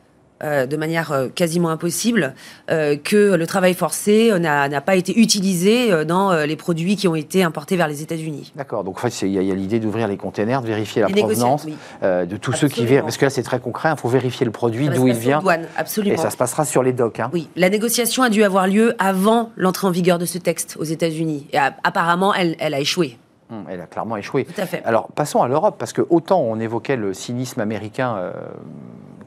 [0.42, 2.34] euh, de manière euh, quasiment impossible
[2.70, 7.42] euh, que le travail forcé n'a pas été utilisé dans les produits qui ont été
[7.42, 8.52] importés vers les États-Unis.
[8.56, 8.84] D'accord.
[8.84, 11.66] Donc en fait, il y a, l'idée d'ouvrir les containers, de vérifier la provenance
[12.02, 13.02] de tous ceux qui viennent.
[13.02, 13.90] Parce que là, c'est très concret.
[13.92, 15.42] Il faut vérifier le produit, d'où il vient.
[15.76, 16.14] absolument.
[16.14, 17.20] Et ça se passera sur les docks.
[17.20, 17.30] Hein.
[17.32, 17.48] Oui.
[17.56, 21.46] La négociation a dû avoir lieu avant l'entrée en vigueur de ce texte aux États-Unis.
[21.52, 23.18] Et apparemment, elle, elle a échoué.
[23.50, 24.44] Hum, elle a clairement échoué.
[24.44, 24.82] Tout à fait.
[24.84, 28.32] Alors, passons à l'Europe, parce que autant on évoquait le cynisme américain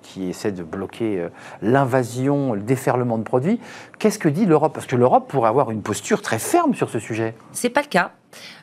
[0.06, 1.30] qui essaie de bloquer euh,
[1.62, 3.60] l'invasion, le déferlement de produits.
[4.00, 4.74] Qu'est-ce que dit l'Europe?
[4.74, 7.34] Parce que l'Europe pourrait avoir une posture très ferme sur ce sujet.
[7.52, 8.12] C'est pas le cas.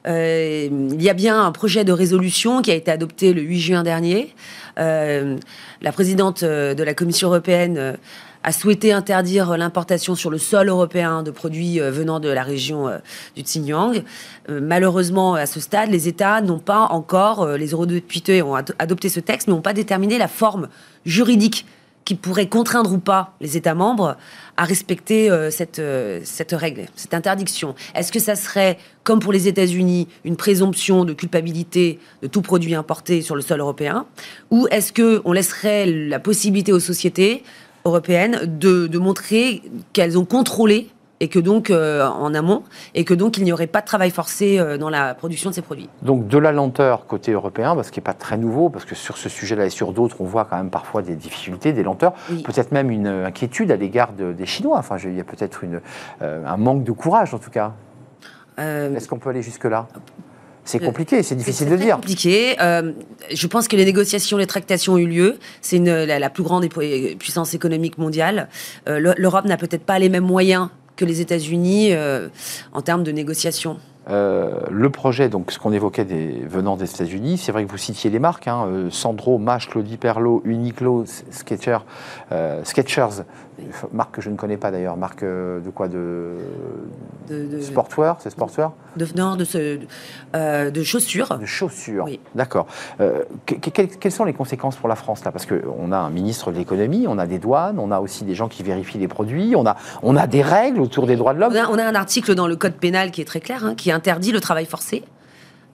[0.07, 3.61] Euh, il y a bien un projet de résolution qui a été adopté le 8
[3.61, 4.35] juin dernier.
[4.79, 5.37] Euh,
[5.81, 7.97] la présidente de la Commission européenne
[8.45, 12.91] a souhaité interdire l'importation sur le sol européen de produits venant de la région
[13.35, 14.03] du Xinjiang.
[14.49, 19.49] Malheureusement, à ce stade, les États n'ont pas encore, les eurodéputés ont adopté ce texte,
[19.49, 20.69] mais n'ont pas déterminé la forme
[21.05, 21.67] juridique
[22.05, 24.17] qui pourrait contraindre ou pas les États membres
[24.57, 25.81] à respecter cette,
[26.25, 27.77] cette règle, cette interdiction.
[27.95, 32.75] Est-ce que ça serait, comme pour les États-Unis, une présomption de culpabilité de tout produit
[32.75, 34.05] importé sur le sol européen?
[34.51, 37.45] Ou est-ce qu'on laisserait la possibilité aux sociétés
[37.85, 39.63] européennes de, montrer
[39.93, 40.89] qu'elles ont contrôlé
[41.23, 44.11] et que donc euh, en amont, et que donc il n'y aurait pas de travail
[44.11, 45.89] forcé euh, dans la production de ces produits.
[46.03, 48.97] Donc de la lenteur côté européen, parce ce qui n'est pas très nouveau, parce que
[48.97, 52.15] sur ce sujet-là et sur d'autres, on voit quand même parfois des difficultés, des lenteurs,
[52.45, 54.79] peut-être même une inquiétude à l'égard des Chinois.
[54.79, 55.61] Enfin, il y a peut-être
[56.23, 57.73] euh, un manque de courage en tout cas.
[58.59, 59.87] Est-ce qu'on peut aller jusque-là?
[60.65, 61.97] C'est compliqué, c'est difficile de dire.
[61.97, 62.57] C'est compliqué.
[62.61, 62.93] Euh,
[63.33, 65.39] je pense que les négociations, les tractations ont eu lieu.
[65.61, 68.49] C'est la, la, plus grande puissance économique mondiale.
[68.89, 72.29] Euh, L'Europe n'a peut-être pas les mêmes moyens que les États-Unis euh,
[72.73, 73.79] en termes de négociations.
[74.09, 76.05] le projet, donc ce qu'on évoquait
[76.47, 80.43] venant des États-Unis, c'est vrai que vous citiez les marques, hein, Sandro, Mache, Claudie Perlot,
[80.45, 81.79] Uniqlo, Sketcher,
[82.65, 83.25] Sketchers,
[83.93, 86.37] marque que je ne connais pas d'ailleurs, marque de quoi de,
[87.29, 89.81] de, sportwear, c'est sportwear de, Non, de, ce,
[90.35, 91.39] euh, de chaussures.
[91.39, 92.21] De chaussures, oui.
[92.35, 92.67] D'accord.
[93.01, 95.33] Euh, quelles sont les conséquences pour la France là?
[95.33, 98.35] Parce qu'on a un ministre de l'économie, on a des douanes, on a aussi des
[98.35, 101.41] gens qui vérifient les produits, on a, on a des règles autour des droits de
[101.41, 101.55] l'homme.
[101.71, 104.33] On, a, un article dans le code pénal qui est très clair, hein, qui interdit
[104.33, 105.05] le travail forcé.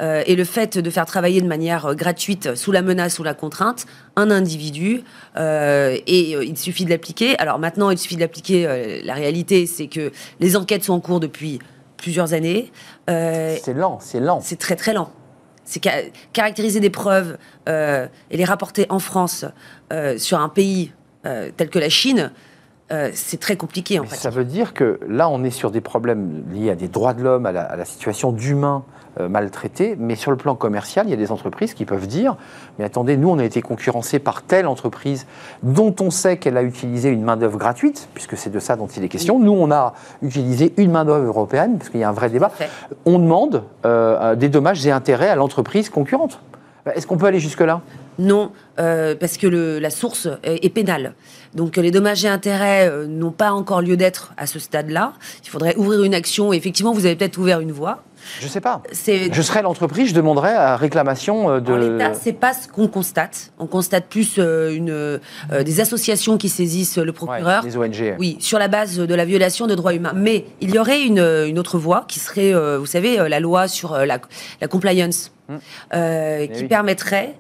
[0.01, 3.25] Euh, et le fait de faire travailler de manière euh, gratuite, sous la menace ou
[3.25, 5.03] la contrainte, un individu,
[5.37, 7.37] euh, et il suffit de l'appliquer.
[7.39, 9.03] Alors maintenant, il suffit de l'appliquer.
[9.05, 11.59] la réalité, c'est que les enquêtes sont en cours depuis
[11.97, 12.71] plusieurs années.
[13.07, 14.41] c'est lent, c'est lent.
[14.41, 15.11] C'est très très lent.
[15.65, 15.83] C'est
[16.33, 19.45] caractériser des preuves et les rapporter en France
[20.17, 22.33] sur un pays tel que la Chine.
[23.13, 24.17] C'est très compliqué en fait.
[24.17, 27.23] Ça veut dire que là, on est sur des problèmes liés à des droits de
[27.23, 28.85] l'homme, à, à, la situation d'humain
[29.21, 29.97] euh, maltraités.
[29.99, 32.37] Mais sur le plan commercial, il y a des entreprises qui peuvent dire
[32.79, 35.27] Mais attendez, nous, on a été concurrencés par telle entreprise
[35.63, 39.03] dont on sait qu'elle a utilisé une main-d'œuvre gratuite, puisque c'est de ça dont il
[39.03, 39.41] est question.
[39.41, 42.53] Nous, on a utilisé une main-d'œuvre européenne, parce qu'il y a un vrai débat.
[43.07, 46.41] On demande euh, des dommages et intérêts à l'entreprise concurrente.
[46.95, 47.81] Est-ce qu'on peut aller jusque-là?
[48.19, 51.15] Non, euh, parce que la source est, pénale.
[51.55, 55.13] Donc les dommages et intérêts n'ont pas encore lieu d'être à ce stade-là.
[55.45, 56.53] Il faudrait ouvrir une action.
[56.53, 58.03] effectivement, vous avez peut-être ouvert une voie.
[58.41, 58.83] Je ne sais pas.
[58.93, 61.73] Je serais l'entreprise, je demanderais à réclamation euh, de.
[61.73, 63.53] En l'état, c'est pas ce qu'on constate.
[63.59, 65.19] On constate plus euh, une, euh,
[65.65, 67.63] des associations qui saisissent le procureur.
[67.63, 68.17] des ONG.
[68.19, 70.13] Oui, sur la base de la violation de droits humains.
[70.15, 73.97] Mais il y aurait une, une autre voie qui serait, vous savez, la loi sur
[73.97, 74.19] la,
[74.61, 75.59] la compliance, hum.
[76.53, 77.35] qui permettrait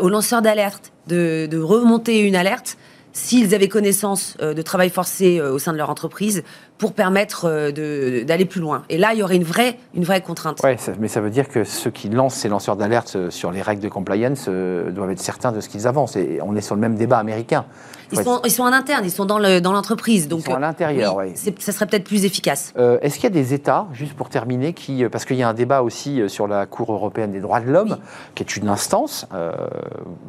[0.00, 2.76] aux lanceurs d'alerte de, de remonter une alerte
[3.12, 6.42] s'ils avaient connaissance de travail forcé au sein de leur entreprise
[6.76, 8.82] pour permettre d'aller plus loin.
[8.90, 10.60] Et là, il y aurait une vraie, une vraie contrainte.
[10.62, 13.80] Oui, mais ça veut dire que ceux qui lancent ces lanceurs d'alerte sur les règles
[13.80, 16.16] de compliance doivent être certains de ce qu'ils avancent.
[16.16, 17.64] Et on est sur le même débat américain.
[18.12, 20.28] Ils, sont, ils sont, en interne, ils sont dans l'entreprise.
[20.28, 21.32] Dans ils sont à l'intérieur, oui.
[21.34, 22.72] Ça serait peut-être plus efficace.
[23.02, 25.54] Est-ce qu'il y a des États, juste pour terminer, qui, parce qu'il y a un
[25.54, 27.98] débat aussi sur la Cour européenne des droits de l'homme,
[28.34, 29.26] qui est une instance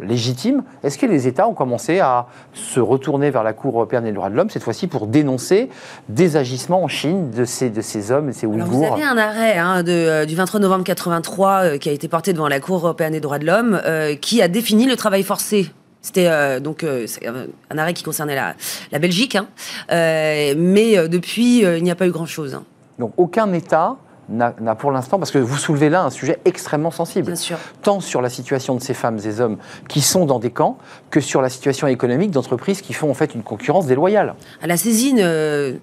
[0.02, 4.12] légitime, est-ce que les États ont commencé à se retourner vers la Cour européenne des
[4.12, 5.70] droits de l'homme, cette fois-ci pour dénoncer
[6.10, 9.18] des agissements en Chine de ces, de ces hommes, de ces Ouïghours Vous avez un
[9.18, 13.14] arrêt hein, de, du 23 novembre 83 qui a été porté devant la Cour européenne
[13.14, 13.82] des droits de l'homme,
[14.22, 15.72] qui a défini le travail forcé
[16.08, 18.56] c'était donc un arrêt qui concernait la,
[18.92, 19.48] la Belgique, hein.
[19.90, 22.56] mais depuis, il n'y a pas eu grand-chose.
[22.56, 22.64] Hein.
[22.98, 23.98] Donc aucun État
[24.30, 27.34] n'a pour l'instant, parce que vous soulevez là un sujet extrêmement sensible,
[27.82, 30.78] tant sur la situation de ces femmes et hommes qui sont dans des camps,
[31.10, 34.36] que sur la situation économique d'entreprises qui font en fait une concurrence déloyale.
[34.62, 35.22] La saisine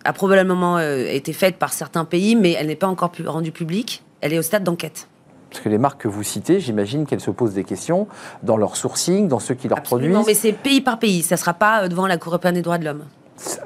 [0.05, 4.33] a probablement été faite par certains pays, mais elle n'est pas encore rendue publique, elle
[4.33, 5.09] est au stade d'enquête.
[5.55, 8.09] Parce que les marques que vous citez, j'imagine qu'elles se posent des questions
[8.43, 10.27] dans leur sourcing, dans ceux qui leur Absolument, produisent.
[10.27, 12.77] mais c'est pays par pays, ça ne sera pas devant la Cour européenne des droits
[12.77, 13.05] de l'homme.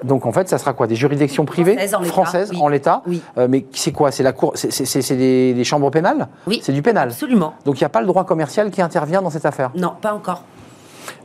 [0.04, 0.86] Donc en fait, ça sera quoi?
[0.86, 1.78] Des juridictions privées?
[2.04, 3.22] Françaises en l'état oui.
[3.38, 4.10] euh, Mais c'est quoi?
[4.10, 6.28] C'est la cour C'est des, des, chambres pénales?
[6.46, 6.60] Oui.
[6.62, 7.08] C'est du pénal?
[7.08, 7.54] Absolument.
[7.64, 9.70] Donc il n'y a pas le droit commercial qui intervient dans cette affaire?
[9.74, 10.44] Non, pas encore.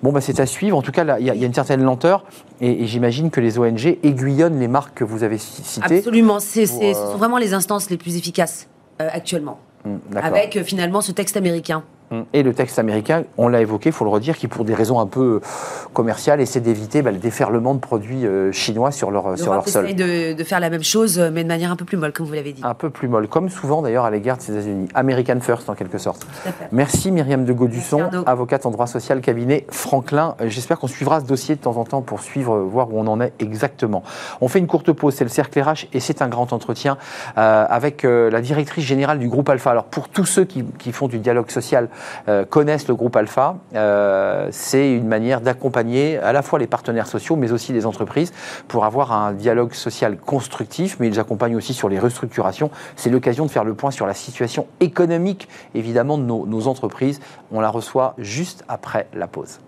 [0.01, 0.77] Bon, bah, c'est à suivre.
[0.77, 2.23] En tout cas, il y, y, a une certaine lenteur.
[2.61, 5.97] Et, et j'imagine que les ONG aiguillonnent les marques que vous avez citées.
[5.97, 6.37] Absolument.
[6.37, 6.93] Pour, euh...
[6.93, 8.67] Ce sont vraiment les instances les plus efficaces
[9.01, 9.59] euh, actuellement.
[10.15, 11.83] Avec euh, finalement ce texte américain.
[12.33, 14.99] Et le texte américain, on l'a évoqué, il faut le redire, qui pour des raisons
[14.99, 15.41] un peu
[15.93, 19.93] commerciales essaie d'éviter bah, le déferlement de produits euh, chinois sur leur, sur leur sol.
[19.93, 22.33] De, de faire la même chose, mais de manière un peu plus molle, comme vous
[22.33, 22.61] l'avez dit.
[22.63, 24.87] Un peu plus molle, comme souvent d'ailleurs à l'égard des États-Unis.
[24.93, 26.25] American First en quelque sorte.
[26.71, 30.35] Merci Myriam de Gaudusson, avocate en droit social, cabinet Franklin.
[30.45, 33.21] J'espère qu'on suivra ce dossier de temps en temps pour suivre, voir où on en
[33.21, 34.03] est exactement.
[34.41, 36.97] On fait une courte pause, c'est le cercle RH et c'est un grand entretien
[37.37, 39.71] euh, avec euh, la directrice générale du groupe Alpha.
[39.71, 42.02] Alors pour tous ceux qui, qui font du dialogue social, euh,
[42.49, 43.57] connaissent le groupe Alpha.
[43.75, 48.33] Euh, c'est une manière d'accompagner à la fois les partenaires sociaux, mais aussi les entreprises,
[48.67, 52.69] pour avoir un dialogue social constructif, mais ils accompagnent aussi sur les restructurations.
[52.95, 57.19] C'est l'occasion de faire le point sur la situation économique, évidemment, de nos, nos entreprises.
[57.51, 59.59] On la reçoit juste après la pause.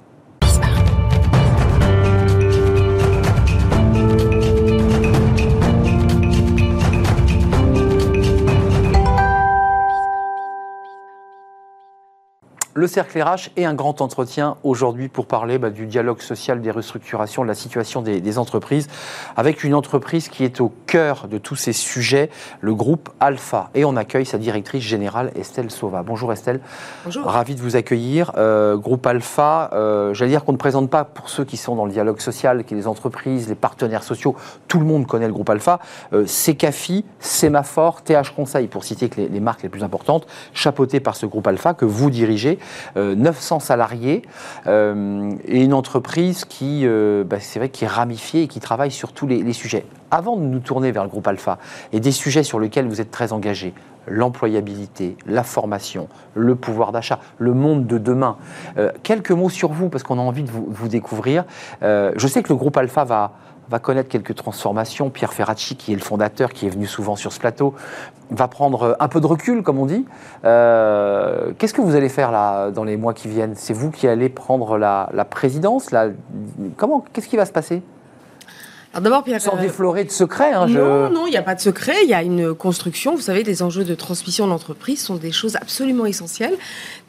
[12.77, 16.71] Le cercle RH et un grand entretien aujourd'hui pour parler bah, du dialogue social, des
[16.71, 18.89] restructurations, de la situation des, des, entreprises,
[19.37, 23.69] avec une entreprise qui est au cœur de tous ces sujets, le groupe Alpha.
[23.75, 26.03] Et on accueille sa directrice générale, Estelle Sauva.
[26.03, 26.59] Bonjour Estelle.
[27.05, 27.25] Bonjour.
[27.25, 28.33] Ravi de vous accueillir.
[28.35, 31.85] Euh, groupe Alpha, euh, j'allais dire qu'on ne présente pas pour ceux qui sont dans
[31.85, 34.35] le dialogue social, qui est les entreprises, les partenaires sociaux,
[34.67, 35.79] tout le monde connaît le groupe Alpha.
[36.11, 40.99] Euh, Secafi, Sémaphore, TH Conseil, pour citer que les, les marques les plus importantes, chapeautées
[40.99, 42.59] par ce groupe Alpha que vous dirigez.
[42.97, 44.21] Euh, 900 salariés
[44.67, 48.91] euh, et une entreprise qui, euh, bah, c'est vrai, qui est ramifiée et qui travaille
[48.91, 49.85] sur tous les, sujets.
[50.11, 51.57] Avant de nous tourner vers le groupe Alpha
[51.93, 53.73] et des sujets sur lesquels vous êtes très engagés,
[54.07, 58.37] l'employabilité, la formation, le pouvoir d'achat, le monde de demain,
[58.77, 61.45] euh, quelques mots sur vous parce qu'on a envie de vous, découvrir.
[61.83, 63.31] Euh, je sais que le groupe Alpha va
[63.69, 65.09] va connaître quelques transformations.
[65.09, 67.73] Pierre Ferracci, qui est le fondateur, qui est venu souvent sur ce plateau,
[68.31, 70.05] va prendre un peu de recul, comme on dit.
[70.43, 73.55] Euh, Qu'est-ce que vous allez faire là dans les mois qui viennent?
[73.55, 75.89] C'est vous qui allez prendre la, présidence
[76.77, 77.81] Comment Qu'est-ce qui va se passer?
[79.01, 79.41] D'abord, Pierre.
[79.41, 80.53] Sans déflorer de secret.
[80.53, 81.13] Hein, non, je...
[81.13, 81.95] non, il n'y a pas de secret.
[82.03, 83.15] Il y a une construction.
[83.15, 86.55] Vous savez, les enjeux de transmission d'entreprise sont des choses absolument essentielles.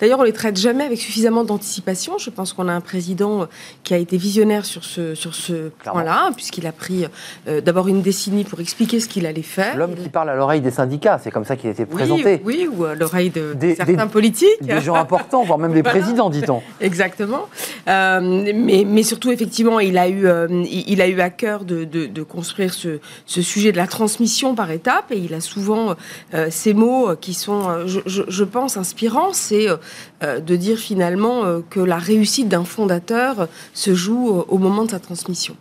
[0.00, 2.18] D'ailleurs, on les traite jamais avec suffisamment d'anticipation.
[2.18, 3.46] Je pense qu'on a un président
[3.84, 7.06] qui a été visionnaire sur ce, sur ce point-là, puisqu'il a pris
[7.48, 9.76] euh, d'abord une décennie pour expliquer ce qu'il allait faire.
[9.76, 12.40] L'homme qui parle à l'oreille des syndicats, c'est comme ça qu'il a été présenté.
[12.44, 14.62] Oui, oui ou à l'oreille de, des, certains des, politiques.
[14.62, 16.00] Des gens importants, voire même des voilà.
[16.00, 16.62] présidents, dit-on.
[16.80, 17.48] Exactement.
[17.88, 18.20] Euh,
[18.54, 22.22] mais, mais, surtout, effectivement, il a eu, euh, il a eu à cœur de de,
[22.22, 25.10] construire ce, sujet de la transmission par étapes.
[25.10, 25.94] Et il a souvent
[26.34, 29.32] euh, ces mots qui sont, euh, je, pense, inspirants.
[29.32, 34.90] C'est euh, de dire finalement que la réussite d'un fondateur se joue au moment de
[34.90, 35.56] sa transmission.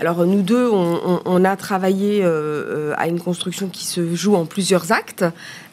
[0.00, 4.90] Alors nous deux, on, a travaillé euh, à une construction qui se joue en plusieurs
[4.90, 5.24] actes.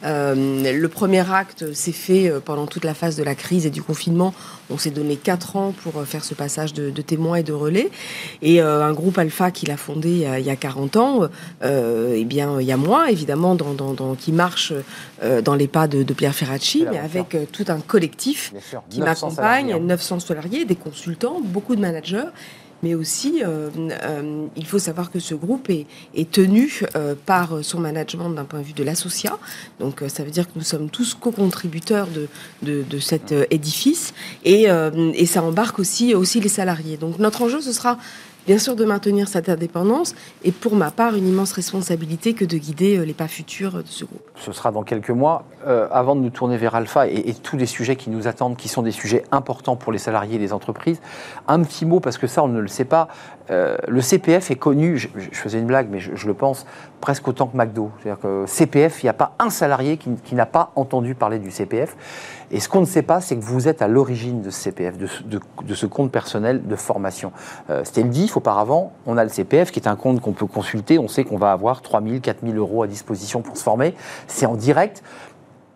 [0.04, 3.82] Euh, le premier acte s'est fait pendant toute la phase de la crise et du
[3.82, 4.34] confinement.
[4.70, 7.90] On s'est donné quatre ans pour faire ce passage de, de témoins et de relais.
[8.42, 10.98] Et euh, un groupe Alpha qu'il a fondé il y a, il y a 40
[10.98, 11.22] ans,
[11.64, 14.74] euh, eh bien il y a moi évidemment, dans, dans, dans qui marche
[15.24, 18.54] euh, dans les pas de, de Pierre Ferracci, mais avec euh, tout un collectif
[18.90, 22.30] qui m'accompagne, 900 salariés, des consultants, beaucoup de managers
[22.84, 25.86] mais aussi euh, euh, il faut savoir que ce groupe est,
[26.32, 29.38] tenu euh, par son management d'un point de vue de l'associat.
[29.80, 32.28] Donc ça veut dire que nous sommes tous co-contributeurs de,
[32.62, 34.14] de, de, cet édifice
[34.46, 34.68] et,
[35.14, 36.98] et, ça embarque aussi, aussi les salariés.
[36.98, 37.98] Donc notre enjeu, ce sera
[38.46, 42.58] bien sûr de maintenir cette indépendance et pour ma part une immense responsabilité que de
[42.58, 44.22] guider euh, les pas futurs de ce groupe.
[44.36, 45.44] Ce sera dans quelques mois.
[45.68, 48.68] Euh, avant de nous tourner vers Alpha et, tous les sujets qui nous attendent, qui
[48.68, 51.00] sont des sujets importants pour les salariés et les entreprises,
[51.48, 53.08] un petit mot parce que ça on ne le sait pas.
[53.52, 56.66] Euh, le CPF est connu, je, faisais une blague mais je, le pense,
[57.02, 57.92] presque autant que McDo.
[58.00, 61.52] C'est-à-dire que CPF, il n'y a pas un salarié qui, n'a pas entendu parler du
[61.52, 61.98] CPF.
[62.52, 64.98] Et ce qu'on ne sait pas, c'est que vous êtes à l'origine de ce CPF,
[64.98, 67.34] de, ce compte personnel de formation.
[67.70, 70.46] Euh, C'était le DIF auparavant, on a le CPF qui est un compte qu'on peut
[70.46, 73.64] consulter, on sait qu'on va avoir 3 000, 4 000 euros à disposition pour se
[73.64, 73.96] former.
[74.28, 75.04] C'est en direct.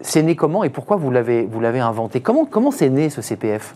[0.01, 2.21] C'est né comment et pourquoi vous l'avez inventé?
[2.21, 3.75] Comment c'est né ce CPF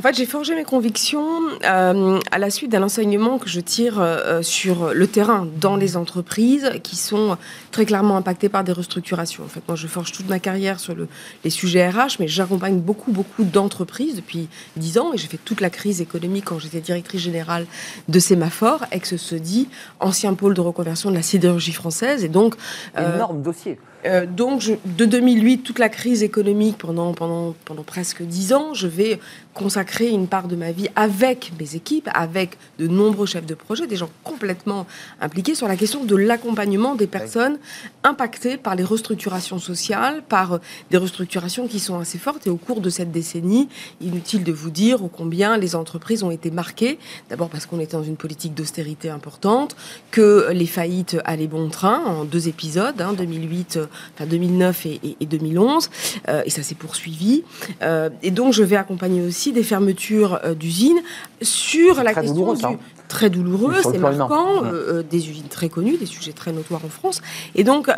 [0.00, 1.26] en fait, j'ai forgé mes convictions
[1.64, 5.96] euh, à la suite d'un enseignement que je tire euh, sur le terrain dans les
[5.96, 7.36] entreprises qui sont
[7.72, 9.42] très clairement impactées par des restructurations.
[9.42, 11.08] En fait, moi, je forge toute ma carrière sur le,
[11.42, 15.60] les sujets RH, mais j'accompagne beaucoup, beaucoup d'entreprises depuis dix ans et j'ai fait toute
[15.60, 17.66] la crise économique quand j'étais directrice générale
[18.06, 22.22] de Sémaphore, ex-SEDI, ancien pôle de reconversion de la sidérurgie française.
[22.22, 22.54] Et donc.
[22.96, 23.80] Euh, Énorme dossier.
[24.06, 28.86] Euh, donc, de 2008, toute la crise économique pendant, pendant, pendant presque dix ans, je
[28.86, 29.18] vais
[29.54, 33.88] consacrer une part de ma vie avec mes équipes, avec de nombreux chefs de projet,
[33.88, 34.86] des gens complètement
[35.20, 37.58] impliqués sur la question de l'accompagnement des personnes
[38.04, 40.58] impactées par les restructurations sociales, par euh,
[40.90, 42.46] des restructurations qui sont assez fortes.
[42.46, 43.68] Et au cours de cette décennie,
[44.00, 46.98] inutile de vous dire combien les entreprises ont été marquées.
[47.28, 49.74] D'abord parce qu'on était dans une politique d'austérité importante,
[50.12, 53.78] que les faillites allaient bon train en deux épisodes, hein, 2008
[54.14, 55.90] enfin 2009 et, 2011,
[56.28, 57.44] euh, et ça s'est poursuivi.
[57.82, 61.00] Euh, et donc je vais accompagner aussi des fermetures euh, d'usines
[61.42, 64.62] sur la question du, très douloureux, c'est marquant,
[65.08, 67.20] des usines très connues, des sujets très notoires en France.
[67.54, 67.90] Et donc,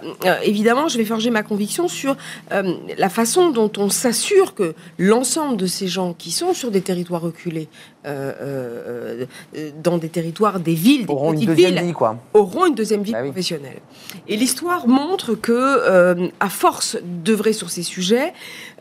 [0.45, 2.17] évidemment, je vais forger ma conviction sur
[2.51, 7.23] la façon dont on s'assure que l'ensemble de ces gens qui sont sur des territoires
[7.23, 7.69] reculés,
[8.05, 12.19] dans des territoires, des villes, des auront petites une deuxième vie, quoi.
[12.35, 13.81] auront une deuxième vie bah professionnelle.
[14.29, 18.33] Et l'histoire montre que euh, à force d'œuvrer sur ces sujets,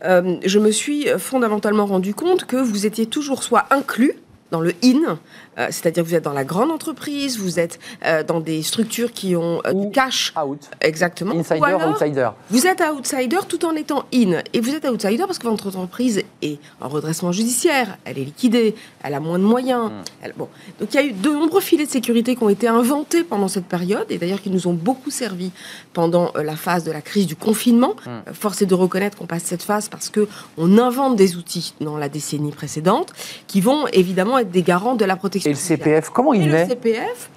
[0.04, 4.14] euh, je me suis fondamentalement rendu compte que vous étiez toujours soit inclus
[4.50, 5.18] dans le in,
[5.58, 9.12] euh, c'est-à-dire que vous êtes dans la grande entreprise, vous êtes euh, dans des structures
[9.12, 10.32] qui ont euh, du cash.
[10.40, 10.70] Out.
[10.80, 11.34] Exactement.
[11.34, 12.30] Insider, outsider.
[12.50, 14.42] Vous êtes outsider tout en étant in.
[14.52, 18.74] Et vous êtes outsider parce que votre entreprise est en redressement judiciaire, elle est liquidée,
[19.02, 19.90] elle a moins de moyens.
[19.90, 20.28] Hmm.
[20.36, 20.48] bon.
[20.78, 23.48] Donc il y a eu de nombreux filets de sécurité qui ont été inventés pendant
[23.48, 25.50] cette période et d'ailleurs qui nous ont beaucoup servi
[25.92, 27.94] pendant la phase de la crise du confinement.
[28.06, 28.32] Hmm.
[28.32, 31.96] force est de reconnaître qu'on passe cette phase parce que on invente des outils dans
[31.96, 33.12] la décennie précédente
[33.48, 36.64] qui vont évidemment être des garants de la protection et le CPF, comment il est
[36.64, 37.30] Le CPF,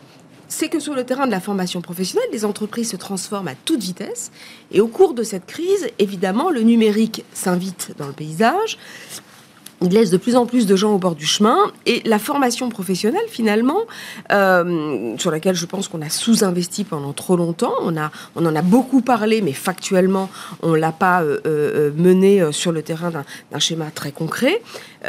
[0.48, 3.82] c'est que sur le terrain de la formation professionnelle, les entreprises se transforment à toute
[3.82, 4.32] vitesse.
[4.72, 8.78] Et au cours de cette crise, évidemment, le numérique s'invite dans le paysage
[9.84, 11.58] il laisse de plus en plus de gens au bord du chemin.
[11.86, 13.82] Et la formation professionnelle, finalement,
[14.32, 18.56] euh, sur laquelle je pense qu'on a sous-investi pendant trop longtemps, on, a, on en
[18.56, 20.30] a beaucoup parlé, mais factuellement,
[20.62, 24.62] on ne l'a pas euh, euh, mené sur le terrain d'un schéma très concret,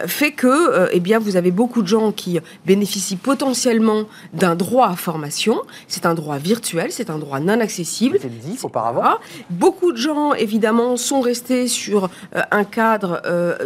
[0.06, 4.96] fait que eh bien, vous avez beaucoup de gens qui bénéficient potentiellement d'un droit à
[4.96, 5.62] formation.
[5.86, 8.18] C'est un droit virtuel, c'est un droit non accessible.
[8.20, 9.18] C'est dit auparavant.
[9.50, 12.10] Beaucoup de gens, évidemment, sont restés sur
[12.50, 13.22] un cadre,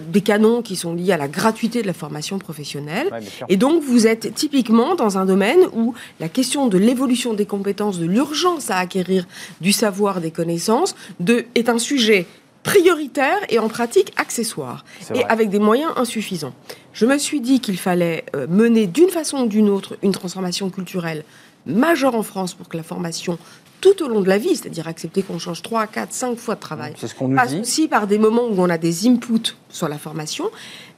[0.06, 3.10] des canons qui sont liés à la gratuité de la formation professionnelle.
[3.48, 7.98] et donc, vous êtes typiquement dans un domaine où la question de l'évolution des compétences,
[7.98, 9.26] de l'urgence à acquérir
[9.60, 12.26] du savoir, des connaissances, de, est un sujet
[12.62, 14.84] prioritaire et en pratique accessoire,
[15.14, 16.52] et avec des moyens insuffisants.
[16.92, 20.68] Je me suis dit qu'il fallait euh, mener d'une façon ou d'une autre une transformation
[20.68, 21.24] culturelle
[21.66, 23.38] majeure en France pour que la formation
[23.80, 26.60] tout au long de la vie, c'est-à-dire accepter qu'on change 3, 4, 5 fois de
[26.60, 26.94] travail.
[26.96, 27.60] C'est ce qu'on nous passe dit.
[27.60, 30.50] aussi par des moments où on a des inputs sur la formation.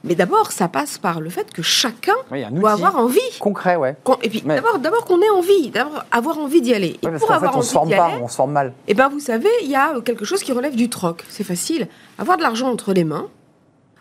[0.03, 2.15] Mais d'abord, ça passe par le fait que chacun
[2.51, 3.19] doit avoir envie.
[3.39, 3.95] Concret, ouais.
[4.23, 6.99] Et puis, d'abord, d'abord qu'on ait envie, d'abord avoir envie d'y aller.
[7.01, 8.73] et pour avoir fait, on se forme pas, on se forme mal.
[8.87, 11.23] Eh ben, vous savez, il y a quelque chose qui relève du troc.
[11.29, 11.87] C'est facile.
[12.17, 13.27] Avoir de l'argent entre les mains,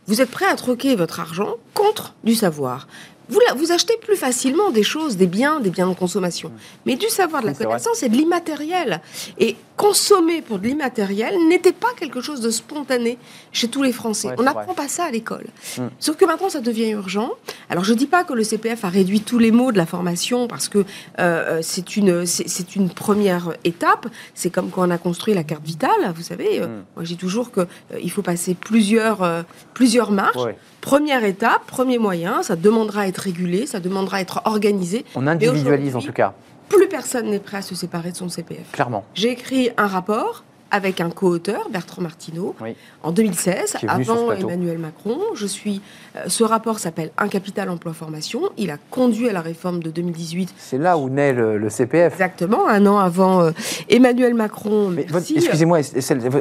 [0.07, 2.88] vous êtes prêt à troquer votre argent contre du savoir
[3.31, 6.53] vous, achetez plus facilement des choses, des biens, des biens de consommation.
[6.87, 9.01] Mais du savoir, de la connaissance et de l'immatériel.
[9.38, 13.16] Et consommer pour de l'immatériel n'était pas quelque chose de spontané
[13.51, 14.29] chez tous les Français.
[14.37, 15.47] On n'apprend pas ça à l'école.
[15.79, 15.83] Mmh.
[15.99, 17.31] Sauf que maintenant, ça devient urgent.
[17.71, 19.87] Alors, je ne dis pas que le CPF a réduit tous les mots de la
[19.87, 20.85] formation parce que euh,
[21.19, 24.07] euh, c'est une, c'est une première étape.
[24.35, 26.61] C'est comme quand on a construit la carte vitale, vous savez.
[26.61, 26.85] Euh, mmh.
[26.97, 30.37] Moi, je dis toujours qu'il faut passer plusieurs, plusieurs marches.
[30.81, 35.04] Première étape, premier moyen, ça demandera à être régulé, ça demandera à être organisé.
[35.14, 36.35] On individualise en tout cas.
[36.68, 38.72] Plus personne n'est prêt à se séparer de son CPF.
[38.72, 39.04] Clairement.
[39.14, 42.54] J'ai écrit un rapport avec un co-auteur, Bertrand Martineau,
[43.02, 45.18] en 2016, avant Emmanuel Macron.
[45.35, 45.80] Je suis,
[46.16, 48.42] euh, ce rapport s'appelle Un capital emploi formation.
[48.56, 50.54] Il a conduit à la réforme de 2018.
[50.56, 52.14] C'est là où naît le, CPF.
[52.14, 53.50] Exactement, un an avant euh,
[53.88, 54.92] Emmanuel Macron.
[54.96, 55.80] Excusez-moi,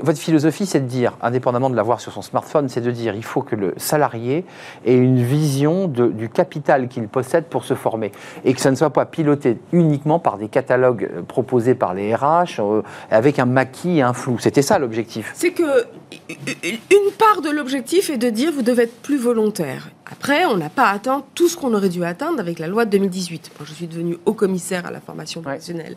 [0.04, 3.24] votre philosophie, c'est de dire, indépendamment de l'avoir sur son smartphone, c'est de dire il
[3.24, 4.46] faut que le salarié
[4.86, 8.12] ait une vision du capital qu'il possède pour se former
[8.44, 12.14] et que ça ne soit pas piloté uniquement par des catalogues euh, proposés par les
[12.16, 12.62] RH
[13.12, 14.38] avec un maquis un flou.
[14.40, 15.32] C'était ça l'objectif.
[15.34, 15.86] C'est que
[16.30, 19.90] une part de l'objectif est de dire vous devez être plus volontaire.
[20.12, 22.92] Après, on n'a pas atteint tout ce qu'on aurait dû atteindre avec la loi de
[22.92, 23.52] 2018.
[23.60, 25.96] Moi, je suis devenu haut commissaire à la formation professionnelle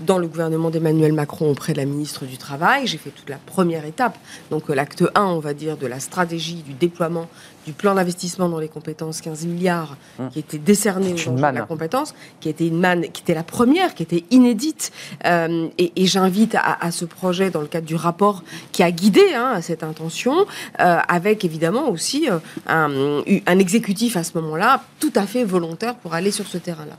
[0.00, 2.86] dans le gouvernement d'Emmanuel Macron auprès de la ministre du Travail.
[2.86, 4.18] J'ai fait toute la première étape,
[4.50, 7.28] donc euh, l'acte 1, on va dire, de la stratégie du déploiement
[7.66, 10.30] du plan d'investissement dans les compétences, 15 milliards, hum.
[10.30, 13.94] qui était décerné aux de la compétence, qui était une manne, qui était la première,
[13.94, 14.92] qui était inédite.
[15.26, 19.60] Euh, et, j'invite à, ce projet, dans le cadre du rapport qui a guidé hein,
[19.62, 20.46] cette intention,
[20.80, 22.28] euh, avec évidemment aussi
[22.66, 26.96] un, un, exécutif à ce moment-là tout à fait volontaire pour aller sur ce terrain-là.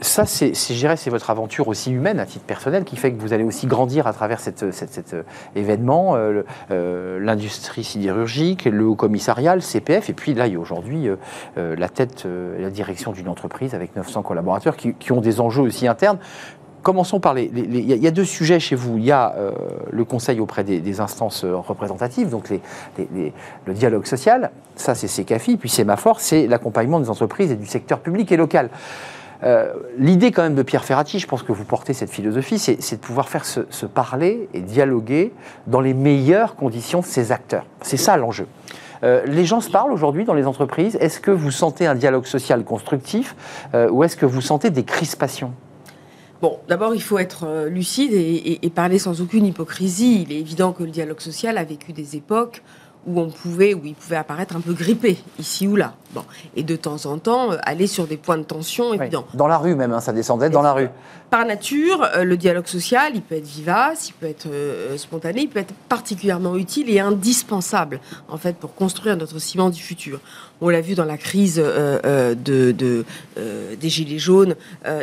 [0.00, 3.44] ça, c'est, c'est votre aventure aussi humaine à titre personnel qui fait que vous allez
[3.44, 5.22] aussi grandir à travers cet cette, euh,
[5.54, 10.58] événement, euh, euh, l'industrie sidérurgique, le haut commissariat, CPF, et puis là, il y a
[10.58, 11.08] aujourd'hui
[11.56, 12.26] la tête,
[12.58, 16.18] la direction d'une entreprise avec 900 collaborateurs qui, ont des enjeux aussi internes.
[16.82, 17.50] Commençons par les.
[17.54, 18.96] Il y, a deux sujets chez vous.
[18.96, 19.34] Il y a
[19.90, 22.50] le conseil auprès des, instances représentatives, donc
[22.98, 25.86] le dialogue social, ça c'est CECAFI, puis c'est
[26.18, 28.70] c'est l'accompagnement des entreprises et du secteur public et local.
[29.42, 32.76] Euh, l'idée quand même de Pierre Ferrati, je pense que vous portez cette philosophie, c'est
[32.76, 35.32] de pouvoir faire se, parler et dialoguer
[35.66, 37.64] dans les meilleures conditions de ces acteurs.
[37.82, 38.46] C'est ça l'enjeu.
[39.02, 40.96] Euh, les gens se parlent aujourd'hui dans les entreprises.
[41.00, 43.34] Est-ce que vous sentez un dialogue social constructif
[43.74, 45.52] euh, ou est-ce que vous sentez des crispations?
[46.42, 50.22] Bon, d'abord, il faut être lucide et, parler sans aucune hypocrisie.
[50.22, 52.62] Il est évident que le dialogue social a vécu des époques
[53.06, 55.94] où on pouvait, où il pouvait apparaître un peu grippé, ici ou là.
[56.12, 56.22] Bon.
[56.54, 59.24] Et de temps en temps, euh, aller sur des points de tension évidents.
[59.34, 60.88] Dans la rue même, hein, ça descendait dans la rue.
[61.30, 65.42] Par nature, euh, le dialogue social, il peut être vivace, il peut être euh, spontané,
[65.42, 70.18] il peut être particulièrement utile et indispensable, en fait, pour construire notre ciment du futur.
[70.60, 72.36] On l'a vu dans la crise de,
[73.80, 74.56] des Gilets jaunes.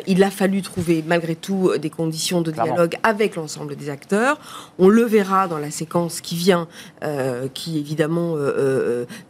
[0.05, 4.37] il a fallu trouver, malgré tout, des conditions de dialogue avec l'ensemble des acteurs.
[4.77, 6.67] On le verra dans la séquence qui vient,
[7.55, 8.35] qui évidemment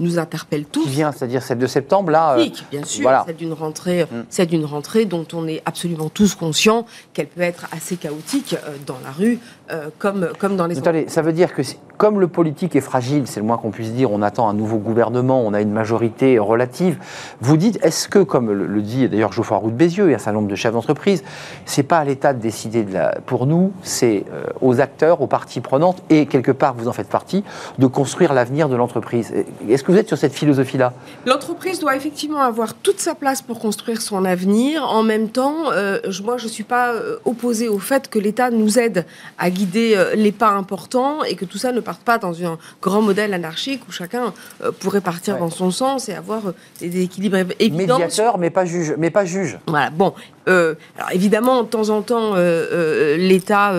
[0.02, 0.84] nous interpelle tous.
[0.84, 2.38] Qui vient, c'est-à-dire celle de septembre, là.
[2.38, 3.26] Euh, bien sûr, voilà.
[3.38, 4.26] d'une rentrée, mm.
[4.30, 8.78] c'est d'une rentrée dont on est absolument tous conscients qu'elle peut être assez chaotique euh,
[8.86, 9.40] dans la rue,
[9.72, 10.78] euh, comme, comme dans les.
[10.78, 11.62] Attendez, ça veut dire que
[11.98, 14.78] comme le politique est fragile, c'est le moins qu'on puisse dire, on attend un nouveau
[14.78, 17.00] gouvernement, on a une majorité relative.
[17.42, 20.34] Vous dites, est-ce que, comme le, dit d'ailleurs Geoffroy Roux de Bézieux et un certain
[20.34, 21.24] nombre de chefs d'entreprise,
[21.66, 24.26] c'est pas à l'État de décider de la, pour nous, c'est
[24.62, 27.44] aux acteurs, aux parties prenantes et quelque part vous en faites partie,
[27.78, 29.34] de construire l'avenir de l'entreprise?
[29.68, 30.94] Est-ce que vous êtes sur cette philosophie-là?
[31.26, 34.84] L'entreprise doit effectivement avoir toute sa place pour construire son avenir.
[34.84, 38.50] En même temps, euh, moi, je ne suis pas euh, opposée au fait que l'État
[38.50, 39.06] nous aide
[39.38, 42.58] à guider euh, les pas importants et que tout ça ne parte pas dans un
[42.82, 44.34] grand modèle anarchique où chacun
[44.80, 46.42] pourrait partir dans son sens et avoir
[46.80, 47.98] des équilibres évidents.
[47.98, 48.94] Médiateur, mais pas juge.
[48.98, 49.58] Mais pas juge.
[49.68, 49.90] Voilà.
[49.90, 50.14] Bon,
[50.48, 53.74] euh, alors évidemment, de temps en temps, euh, euh, l'État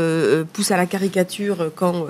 [0.52, 2.06] pousse à la caricature quand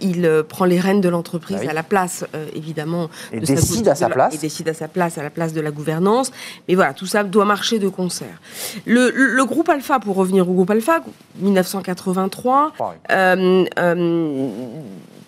[0.00, 4.08] il prend les rênes de l'entreprise bah à la place, évidemment, et décide à sa
[4.08, 6.32] place, et décide à sa place, à la place de la gouvernance.
[6.68, 8.40] Mais voilà, tout ça doit marcher de concert.
[8.86, 11.00] Le, le groupe Alpha, pour revenir au groupe Alpha,
[11.38, 12.72] 1983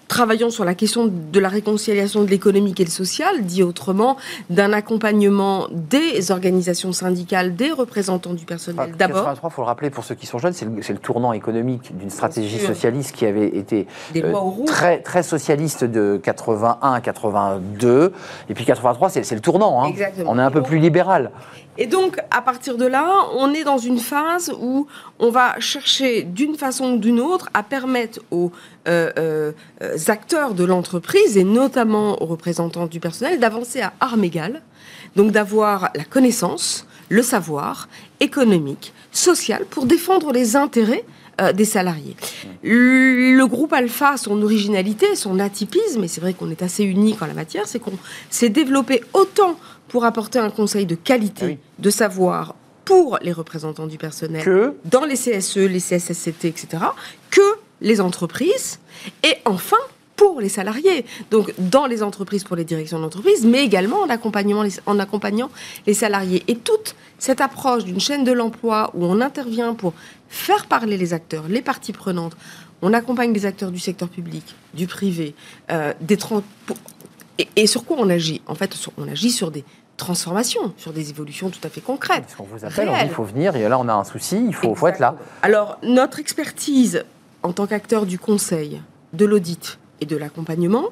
[0.09, 4.17] travaillons sur la question de la réconciliation de l'économique et le social, dit autrement,
[4.51, 9.29] d'un accompagnement des organisations syndicales, des représentants du personnel ah, d'abord.
[9.33, 12.59] il faut le rappeler pour ceux qui sont jeunes, c'est le, tournant économique d'une stratégie
[12.59, 14.33] socialiste qui avait été euh,
[14.67, 18.13] très, très socialiste de 81 à 82,
[18.49, 19.85] et puis 83, c'est le tournant.
[19.85, 19.93] Hein.
[20.27, 21.31] On est un peu plus libéral.
[21.79, 24.87] Et donc, à partir de là, on est dans une phase où
[25.19, 28.51] on va chercher d'une façon ou d'une autre à permettre aux
[28.89, 34.63] euh, euh, acteurs de l'entreprise, et notamment aux représentants du personnel, d'avancer à armes égales,
[35.17, 37.89] donc d'avoir la connaissance, le savoir
[38.21, 41.05] économique, social, pour défendre les intérêts
[41.39, 42.17] euh, des salariés.
[42.63, 47.27] Le, groupe Alpha, son originalité, son atypisme, et c'est vrai qu'on est assez unique en
[47.27, 47.93] la matière, c'est qu'on
[48.31, 49.57] s'est développé autant
[49.89, 54.75] pour apporter un conseil de qualité, ah de savoir pour les représentants du personnel, que...
[54.85, 56.85] dans les CSE, les CSSCT, etc.,
[57.31, 57.41] que
[57.81, 58.79] les entreprises,
[59.25, 59.77] et enfin
[60.17, 64.65] pour les salariés, donc dans les entreprises pour les directions d'entreprise, mais également en, accompagnement
[64.87, 65.51] en accompagnant
[65.87, 66.43] les salariés.
[66.49, 69.93] Et toute cette approche d'une chaîne de l'emploi où on intervient pour
[70.29, 72.37] faire parler les acteurs, les parties prenantes,
[72.83, 75.35] on accompagne les acteurs du secteur public, du privé,
[75.71, 76.17] euh, des
[77.39, 78.43] et, et, sur quoi on agit?
[78.47, 79.65] En fait, on agit sur des
[79.97, 82.23] transformations, sur des évolutions tout à fait concrètes.
[82.23, 84.45] Parce qu'on vous appelle, on dit il faut venir, et là on a un souci,
[84.47, 85.17] il faut, faut être là.
[85.43, 87.05] Alors, notre expertise
[87.43, 88.81] en tant qu'acteur du conseil,
[89.13, 90.87] de l'audit et de l'accompagnement,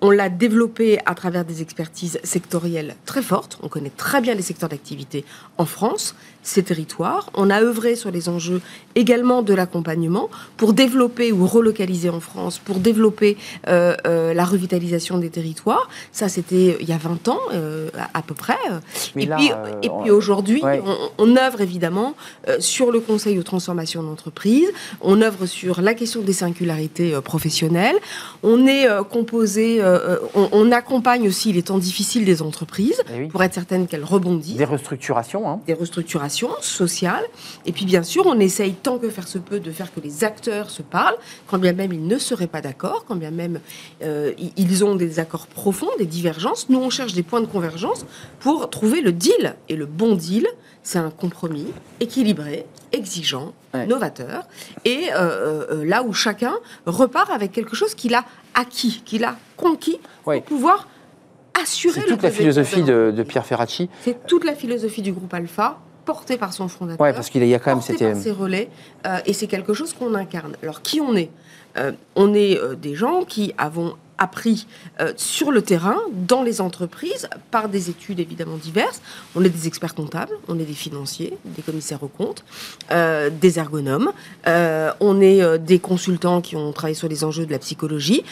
[0.00, 3.58] on l'a développé à travers des expertises sectorielles très fortes.
[3.62, 5.24] On connaît très bien les secteurs d'activité
[5.58, 6.14] en France,
[6.44, 7.30] ces territoires.
[7.34, 8.60] On a œuvré sur les enjeux
[8.94, 13.36] également de l'accompagnement pour développer ou relocaliser en France, pour développer
[13.66, 15.88] euh, euh, la revitalisation des territoires.
[16.12, 18.54] Ça, c'était il y a 20 ans euh, à, peu près.
[19.16, 19.50] et, puis,
[19.82, 22.14] et puis aujourd'hui, on, on, œuvre évidemment
[22.60, 24.70] sur le conseil aux transformations d'entreprise.
[25.00, 27.96] On œuvre sur la question des singularités professionnelles.
[28.44, 33.54] On est composé euh, on, accompagne aussi les temps difficiles des entreprises eh pour être
[33.54, 34.56] certaine qu'elles rebondissent.
[34.56, 35.48] Des restructurations.
[35.48, 35.60] Hein.
[35.66, 37.24] Des restructurations sociales.
[37.66, 40.24] Et puis bien sûr, on essaye tant que faire se peut de faire que les
[40.24, 41.16] acteurs se parlent,
[41.46, 43.60] quand bien même ils ne seraient pas d'accord, quand bien même
[44.02, 46.68] euh, ils ont des accords profonds, des divergences.
[46.68, 48.04] Nous, on cherche des points de convergence
[48.40, 49.54] pour trouver le deal.
[49.68, 50.46] Et le bon deal,
[50.82, 51.68] c'est un compromis
[52.00, 53.54] équilibré, exigeant,
[53.88, 54.46] novateur,
[54.84, 56.54] et euh, là où chacun
[56.86, 58.24] repart avec quelque chose qu'il a
[58.54, 60.86] acquis, qu'il a conquis pour pouvoir
[61.60, 63.88] assurer C'est toute la philosophie de, Pierre Ferracci.
[64.02, 67.04] C'est toute la philosophie du groupe Alpha portée par son fondateur.
[67.06, 68.68] Oui, parce qu'il y a quand même par ses relais,
[69.06, 70.56] euh, et c'est quelque chose qu'on incarne.
[70.62, 71.30] Alors, qui on est?
[71.76, 74.66] Euh, On est euh, des gens qui avons appris
[75.00, 79.00] euh, sur le terrain, dans les entreprises, par des études évidemment diverses.
[79.34, 82.44] On est des experts comptables, on est des financiers, des commissaires aux comptes,
[82.90, 84.12] euh, des ergonomes,
[84.46, 88.24] euh, on est des consultants qui ont travaillé sur les enjeux de la psychologie,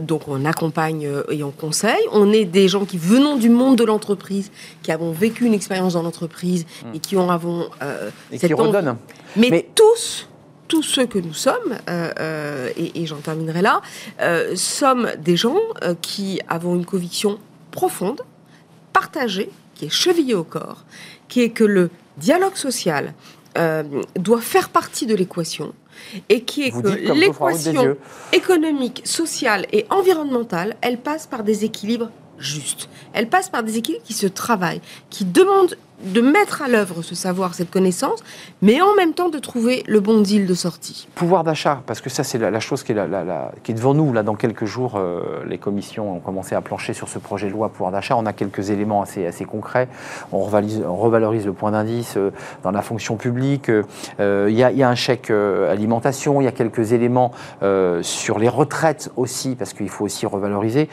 [0.00, 2.04] donc on accompagne et on conseille.
[2.12, 4.50] On est des gens qui venons du monde de l'entreprise,
[4.82, 7.68] qui avons vécu une expérience dans l'entreprise et qui ont avons
[8.32, 8.96] et qui redonnent.
[9.36, 10.29] Mais tous
[10.70, 13.82] tous ceux que nous sommes, euh, euh, et, j'en terminerai là,
[14.20, 15.58] euh, sommes des gens
[16.00, 17.38] qui avons une conviction
[17.72, 18.22] profonde,
[18.92, 20.84] partagée, qui est chevillée au corps,
[21.28, 23.14] qui est que le dialogue social
[24.16, 25.74] doit faire partie de l'équation
[26.28, 27.96] et qui est que l'équation
[28.32, 32.88] économique, sociale et environnementale, elle passe par des équilibres justes.
[33.12, 37.14] Elle passe par des équilibres qui se travaillent, qui demandent de mettre à l'œuvre ce
[37.14, 38.20] savoir, cette connaissance,
[38.62, 41.08] mais en même temps de trouver le bon deal de sortie.
[41.14, 44.12] Pouvoir d'achat, parce que ça c'est la, chose qui est, devant nous.
[44.12, 47.52] Là, dans quelques jours, euh, les commissions ont commencé à plancher sur ce projet de
[47.52, 48.16] loi pouvoir d'achat.
[48.16, 49.88] On a quelques éléments assez, assez concrets.
[50.32, 52.30] On revalorise, le point d'indice euh,
[52.62, 53.68] dans la fonction publique.
[53.68, 56.40] Euh, il y, a un chèque alimentation.
[56.40, 57.32] Il y a quelques éléments
[58.02, 60.88] sur les retraites aussi, parce qu'il faut aussi revaloriser.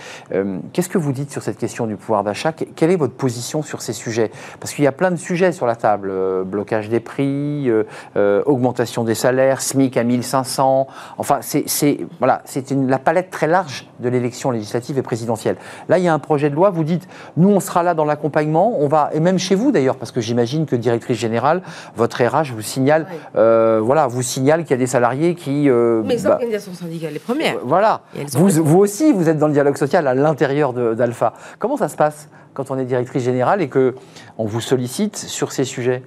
[0.74, 2.52] Qu'est-ce que vous dites sur cette question du pouvoir d'achat?
[2.52, 4.32] Quelle est votre position sur ces sujets?
[4.60, 6.10] Parce qu'il y a plein de sujets sur la table.
[6.12, 7.84] Euh, blocage des prix, euh,
[8.18, 10.88] euh, augmentation des salaires, SMIC à 1500.
[11.18, 12.42] Enfin, c'est voilà,
[12.88, 15.56] la palette très large de l'élection législative et présidentielle.
[15.88, 16.70] Là, il y a un projet de loi.
[16.70, 18.74] Vous dites, nous, on sera là dans l'accompagnement.
[18.80, 21.62] On va et même chez vous d'ailleurs, parce que j'imagine que directrice générale,
[21.96, 25.70] votre RH vous signale, voilà, vous signale qu'il y a des salariés qui.
[25.70, 27.58] Mais les bah, organisations syndicales, les premières.
[27.64, 28.02] voilà.
[28.34, 31.34] Vous, vous aussi, vous êtes dans le dialogue social à l'intérieur d'Alpha.
[31.60, 33.94] Comment ça se passe quand on est directrice générale et que
[34.40, 36.04] on vous sollicite sur ces sujets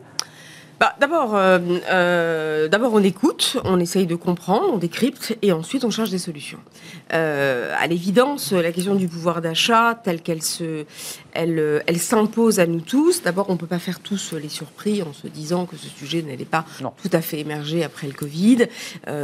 [0.80, 1.58] bah, d'abord, euh,
[1.90, 6.16] euh, d'abord on écoute, on essaye de comprendre, on décrypte et ensuite on cherche des
[6.18, 6.58] solutions.
[7.12, 10.86] Euh, à l'évidence, la question du pouvoir d'achat, telle qu'elle se,
[11.34, 13.22] elle, elle s'impose à nous tous.
[13.22, 16.22] D'abord, on ne peut pas faire tous les surpris en se disant que ce sujet
[16.22, 18.66] n'allait pas tout à fait émerger après le Covid.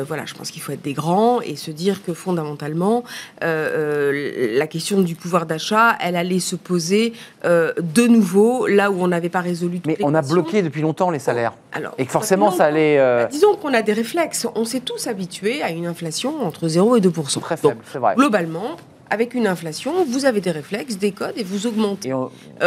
[0.07, 3.04] voilà, je pense qu'il faut être des grands et se dire que fondamentalement,
[3.40, 7.12] la question du pouvoir d'achat, elle allait se poser
[7.44, 9.80] de nouveau là où on n'avait pas résolu.
[9.86, 11.52] Mais on a bloqué depuis longtemps les salaires
[11.98, 12.98] et que forcément, ça allait.
[12.98, 14.46] Euh, bah, disons qu'on a des réflexes.
[14.54, 18.14] On s'est tous habitués à une inflation entre 0 et 2% Très faible, c'est vrai.
[18.14, 18.76] Globalement,
[19.11, 22.26] avec une inflation, vous avez des réflexes, des codes et vous augmentez euh,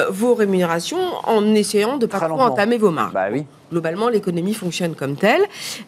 [0.09, 3.13] vos rémunérations en essayant de ne pas trop entamer vos marges.
[3.13, 5.41] Bah oui globalement, l'économie fonctionne comme telle.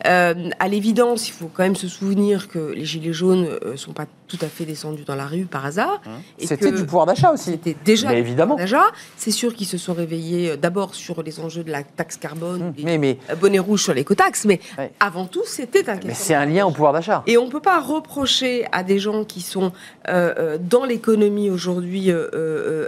[0.06, 3.78] Euh, à l'évidence, il faut quand même se souvenir que les gilets jaunes ne euh,
[3.78, 6.02] sont pas tout à fait descendus dans la rue par hasard.
[6.06, 6.22] Hein.
[6.40, 7.52] C'était du pouvoir d'achat aussi.
[7.52, 8.58] C'était déjà mais évidemment.
[9.18, 12.74] C'est sûr qu'ils se sont réveillés euh, d'abord sur les enjeux de la taxe carbone,
[12.78, 12.98] mmh.
[12.98, 14.60] mais, bonnet rouge sur l'écotaxe, mais
[15.00, 17.24] avant tout, c'était un Mais c'est un lien au pouvoir d'achat.
[17.28, 19.72] Et on ne peut pas reprocher à des gens qui sont
[20.08, 22.12] dans l'économie aujourd'hui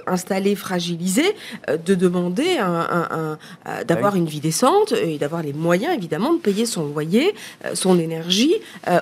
[0.08, 1.36] installés, fragilisés,
[1.68, 3.38] de demander un,
[3.86, 7.34] d'avoir une vie décente suffisante et d'avoir les moyens, évidemment, de payer son loyer,
[7.74, 8.56] son énergie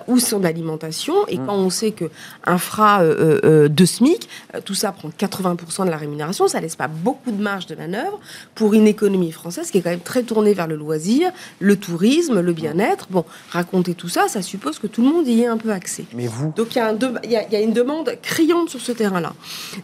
[0.08, 1.28] ou son alimentation.
[1.28, 1.46] Et mmh.
[1.46, 4.28] quand on sait qu'un FRA de SMIC,
[4.66, 8.20] tout ça prend 80% de la rémunération, ça laisse pas beaucoup de marge de manœuvre
[8.56, 12.40] pour une économie française qui est quand même très tournée vers le loisir, le tourisme,
[12.40, 13.08] le bien-être.
[13.10, 16.06] Bon, raconter tout ça, ça suppose que tout le monde y ait un peu accès.
[16.14, 16.92] Mais vous Donc il y, a
[17.24, 19.34] il y, a une demande criante sur ce terrain-là.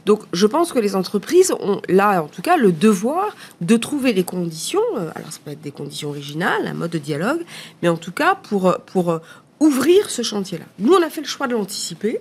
[0.06, 4.14] Donc je pense que les entreprises ont là, en tout cas, le devoir de trouver
[4.14, 4.82] les conditions.
[4.95, 7.41] Euh, alors ça peut être des conditions originales, un mode de dialogue,
[7.81, 9.19] mais en tout cas pour pour
[9.59, 10.65] ouvrir ce chantier-là.
[10.79, 12.19] Nous, on a fait le choix de l'anticiper.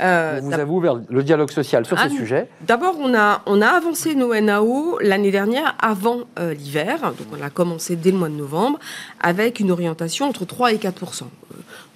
[0.00, 3.60] Euh, vous avez ouvert le dialogue social sur ah, ce sujet D'abord, on a, on
[3.60, 7.00] a avancé nos NAO l'année dernière avant euh, l'hiver.
[7.00, 8.78] Donc, on a commencé dès le mois de novembre
[9.20, 11.04] avec une orientation entre 3 et 4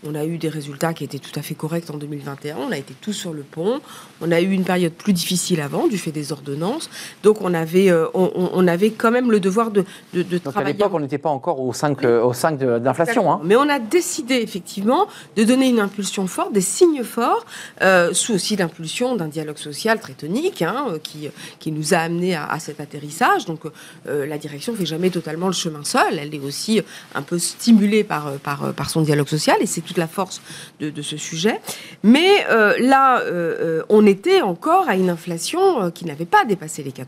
[0.04, 2.56] on a eu des résultats qui étaient tout à fait corrects en 2021.
[2.56, 3.80] On a été tous sur le pont.
[4.20, 6.90] On a eu une période plus difficile avant, du fait des ordonnances.
[7.22, 10.64] Donc, on avait, euh, on, avait quand même le devoir de, de, de Donc À
[10.64, 13.32] l'époque, on n'était pas encore au 5, euh, au 5 d'inflation.
[13.32, 13.40] Hein.
[13.44, 17.44] Mais on a décidé, effectivement, de donner une impulsion forte, des signes forts,
[17.82, 21.28] euh, sous aussi l'impulsion d'un dialogue social très tonique, hein, qui,
[21.58, 23.44] qui nous a amené à, cet atterrissage.
[23.46, 23.60] Donc,
[24.06, 26.18] la direction ne fait jamais totalement le chemin seul.
[26.18, 26.80] Elle est aussi
[27.14, 29.56] un peu stimulée par, par, par son dialogue social.
[29.60, 30.40] Et c'est la force
[30.80, 31.60] de, ce sujet.
[32.02, 36.82] Mais euh, là, euh, euh, on était encore à une inflation qui n'avait pas dépassé
[36.82, 37.04] les 4%.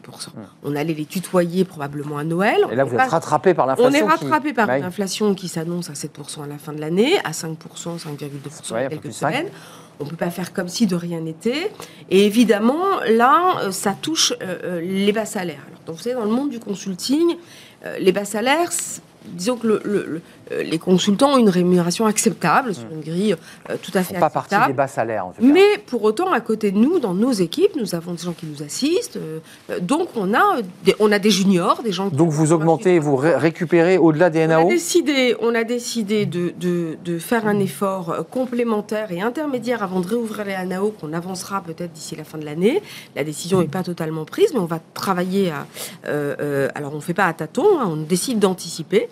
[0.62, 2.66] On allait les tutoyer probablement à Noël.
[2.70, 3.92] Et là, vous êtes rattrapé par l'inflation.
[3.92, 7.18] On est rattrapé par une inflation qui s'annonce à 7% à la fin de l'année,
[7.24, 9.48] à 5%, 5,2% ouais, quelques semaines.
[10.00, 11.70] On ne peut pas faire comme si de rien n'était.
[12.10, 14.32] Et évidemment, là, ça touche
[14.80, 15.62] les bas salaires.
[15.84, 17.36] Alors, vous savez, dans le monde du consulting,
[18.00, 18.70] les bas salaires,
[19.24, 20.20] disons que le,
[20.50, 23.36] les consultants ont une rémunération acceptable sur une grille
[23.70, 25.26] euh, tout à fait pas partie des bas salaires.
[25.26, 25.46] En tout cas.
[25.46, 28.46] Mais pour autant, à côté de nous, dans nos équipes, nous avons des gens qui
[28.46, 29.16] nous assistent.
[29.16, 29.40] Euh,
[29.80, 32.08] donc on a des, on a des juniors, des gens.
[32.08, 34.62] Donc vous augmentez, vous récupérez au-delà des NAO.
[34.62, 39.82] On a décidé, on a décidé de, de, de, faire un effort complémentaire et intermédiaire
[39.82, 42.82] avant de réouvrir les NAO qu'on avancera peut-être d'ici la fin de l'année.
[43.16, 45.66] La décision n'est pas totalement prise, mais on va travailler à.
[46.74, 49.08] alors on ne fait pas à tâtons, hein, on décide d'anticiper.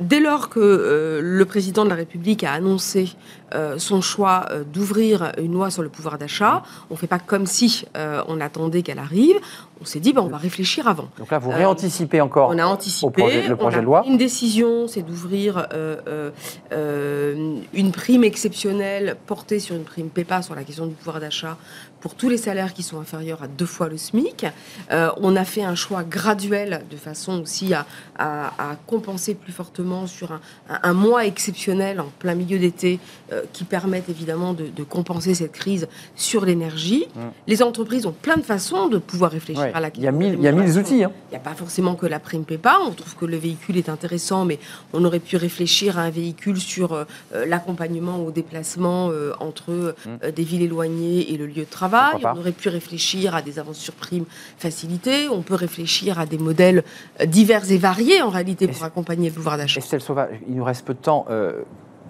[0.00, 3.14] Dès lors que euh, le président de la République a annoncé
[3.54, 7.18] euh, son choix euh, d'ouvrir une loi sur le pouvoir d'achat, on ne fait pas
[7.18, 7.84] comme si
[8.28, 9.36] on attendait qu'elle arrive.
[9.80, 11.08] On s'est dit, ben, on va réfléchir avant.
[11.18, 15.02] Donc là, vous réanticipez encore on a anticipé, le projet de loi Une décision, c'est
[15.02, 15.66] d'ouvrir
[16.70, 21.56] une prime exceptionnelle portée sur une prime PEPA sur la question du pouvoir d'achat
[22.06, 24.46] pour tous les salaires qui sont inférieurs à deux fois le SMIC.
[24.92, 27.84] Euh, on a fait un choix graduel de façon aussi à,
[28.86, 30.38] compenser plus fortement sur
[30.70, 33.00] un, mois exceptionnel en plein milieu d'été
[33.32, 37.08] euh, qui permettent évidemment de, compenser cette crise sur l'énergie.
[37.16, 37.20] Mmh.
[37.48, 40.02] Les entreprises ont plein de façons de pouvoir réfléchir à la question.
[40.02, 41.02] Il y a mille, il y a mille outils.
[41.02, 41.10] Hein.
[41.30, 42.78] Il n'y a pas forcément que la prime PEPA.
[42.86, 44.60] On trouve que le véhicule est intéressant, mais
[44.92, 47.04] on aurait pu réfléchir à un véhicule sur euh,
[47.48, 50.30] l'accompagnement au déplacement entre mmh.
[50.30, 53.78] des villes éloignées et le lieu de travail on aurait pu réfléchir à des avances
[53.78, 54.26] sur primes
[54.58, 55.28] facilitées.
[55.28, 56.84] On peut réfléchir à des modèles
[57.20, 59.80] euh, divers et variés, en réalité, pour accompagner le pouvoir d'achat.
[59.80, 61.26] Estelle Sauvage, il nous reste peu de temps.
[61.30, 61.62] Euh,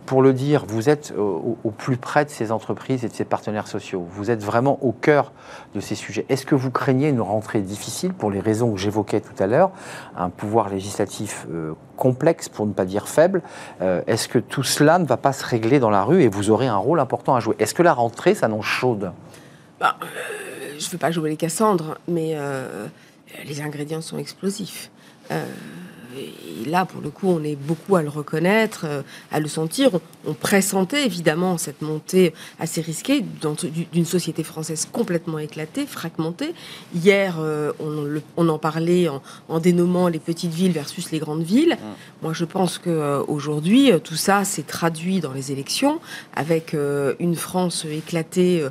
[0.05, 3.67] pour le dire, vous êtes au, plus près de ces entreprises et de ces partenaires
[3.67, 4.07] sociaux.
[4.09, 5.33] Vous êtes vraiment au cœur
[5.75, 6.25] de ces sujets.
[6.29, 9.73] Est-ce que vous craignez une rentrée difficile pour les raisons que j'évoquais tout à l'heure,
[10.17, 13.43] un pouvoir législatif euh, complexe, pour ne pas dire faible
[13.81, 16.69] Est-ce que tout cela ne va pas se régler dans la rue et vous aurez
[16.69, 17.57] un rôle important à jouer?
[17.59, 19.11] Est-ce que la rentrée s'annonce chaude?
[19.81, 22.87] Bah, euh, je ne veux pas jouer les Cassandres, mais euh,
[23.45, 24.91] les ingrédients sont explosifs.
[25.31, 25.45] Euh,
[26.17, 29.91] et là, pour le coup, on est beaucoup à le reconnaître, euh, à le sentir.
[30.27, 33.25] On, pressentait évidemment cette montée assez risquée
[33.93, 36.53] d'une société française complètement éclatée, fragmentée.
[36.95, 37.73] Hier, euh,
[38.37, 39.09] on, en parlait
[39.49, 41.77] en, dénommant les petites villes versus les grandes villes.
[41.81, 42.23] Mmh.
[42.23, 46.01] Moi, je pense qu'aujourd'hui, euh, tout ça s'est traduit dans les élections,
[46.35, 46.77] avec
[47.19, 48.67] une France éclatée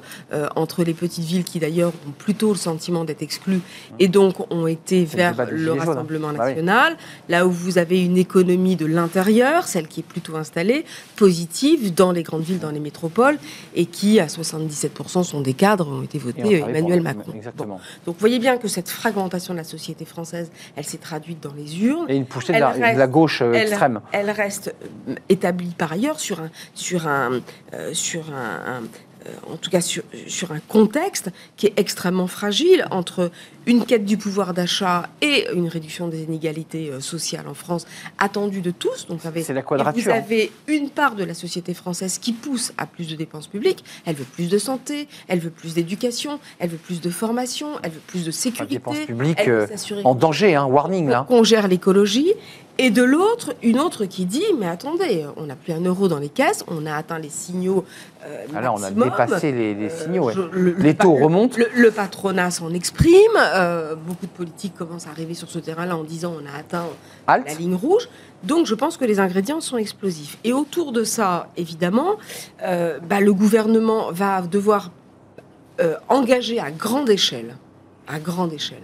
[0.55, 3.95] entre les petites villes qui d'ailleurs ont plutôt le sentiment d'être exclues mmh.
[3.99, 6.97] et donc ont été vers le Rassemblement bah national
[7.36, 10.86] là où vous avez une économie de l'intérieur, celle qui est plutôt installée,
[11.17, 13.38] positive dans les grandes villes, dans les métropoles,
[13.75, 17.33] et qui, à 77%, sont des cadres, ont été votés Emmanuel Macron.
[18.05, 21.53] Donc vous voyez bien que cette fragmentation de la société française, elle s'est traduite dans
[21.53, 22.05] les urnes.
[22.09, 23.99] Et une poussée de, la, gauche euh, extrême.
[24.13, 24.73] Elle reste
[25.09, 27.41] euh, établie par ailleurs sur un, sur un,
[27.73, 28.81] euh, sur un
[29.51, 33.31] en tout cas sur, sur, un contexte qui est extrêmement fragile entre
[33.66, 37.86] une quête du pouvoir d'achat et une réduction des inégalités euh, sociales en France
[38.18, 39.07] attendue de tous.
[39.07, 40.03] Donc, la quadrature.
[40.03, 43.84] Vous avez une part de la société française qui pousse à plus de dépenses publiques.
[44.05, 47.91] Elle veut plus de santé, elle veut plus d'éducation, elle veut plus de formation, elle
[47.91, 48.76] veut plus de sécurité.
[48.76, 49.68] Dépenses publiques euh,
[50.03, 51.26] en danger, hein, warning là.
[51.28, 52.34] Qu'on gère l'écologie.
[52.78, 56.20] Et de l'autre, une autre qui dit, mais attendez, on n'a plus un euro dans
[56.20, 57.86] les caisses, on a atteint les signaux.
[58.26, 60.26] Euh, Ah là, on a dépassé les, les Euh, signaux.
[60.26, 60.34] ouais.
[60.36, 61.55] je- le- Les le taux remontent.
[61.57, 63.13] Le, le patronat s'en exprime.
[63.55, 66.85] Euh, beaucoup de politiques commencent à arriver sur ce terrain-là en disant on a atteint
[67.27, 68.09] la ligne rouge.
[68.43, 70.37] Donc je pense que les ingrédients sont explosifs.
[70.43, 72.15] Et autour de ça, évidemment,
[72.63, 74.91] euh, bah, le gouvernement va devoir
[75.79, 77.55] euh, engager à grande échelle,
[78.07, 78.83] à grande échelle,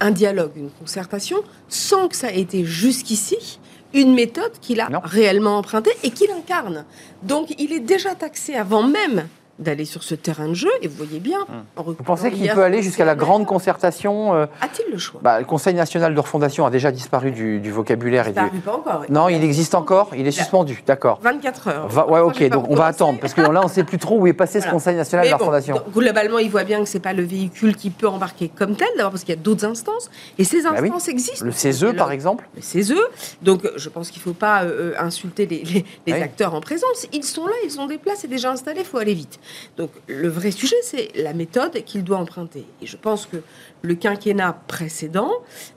[0.00, 3.58] un dialogue, une concertation, sans que ça ait été jusqu'ici
[3.94, 5.00] une méthode qu'il a Non.
[5.04, 6.84] réellement empruntée et qu'il incarne.
[7.22, 9.26] Donc il est déjà taxé avant même
[9.62, 11.38] d'aller sur ce terrain de jeu, et vous voyez bien...
[11.76, 15.20] en Vous pensez qu'il peut aller jusqu'à la grande concertation euh, A-t-il le choix?
[15.22, 18.28] bah, Le Conseil national de refondation a déjà disparu du, du vocabulaire.
[18.28, 18.60] Et du...
[18.60, 19.04] Pas encore.
[19.08, 21.18] Non, il existe encore, il est suspendu, d'accord.
[21.22, 21.88] 24 heures.
[21.88, 24.18] Va- ouais, ok, donc on va attendre, parce que là, on ne sait plus trop
[24.18, 24.68] où est passé ce.
[24.68, 25.74] Conseil national de Mais la bon, refondation.
[25.76, 28.88] donc, globalement, il voit bien que c'est pas le véhicule qui peut embarquer comme tel,
[28.96, 30.88] d'abord parce qu'il y a d'autres instances, et ces Bah oui.
[30.88, 31.44] instances existent.
[31.44, 32.94] Le CESE, par exemple Le CESE.
[33.42, 36.22] Donc, euh, je pense qu'il ne faut pas euh, insulter les, les- les Oui.
[36.22, 37.06] acteurs en présence.
[37.12, 39.38] Ils sont là, ils ont des places, c'est déjà installé, il faut aller vite.
[39.76, 42.64] Donc, le vrai sujet, c'est la méthode qu'il doit emprunter.
[42.80, 43.38] Et je pense que
[43.82, 45.30] le quinquennat précédent,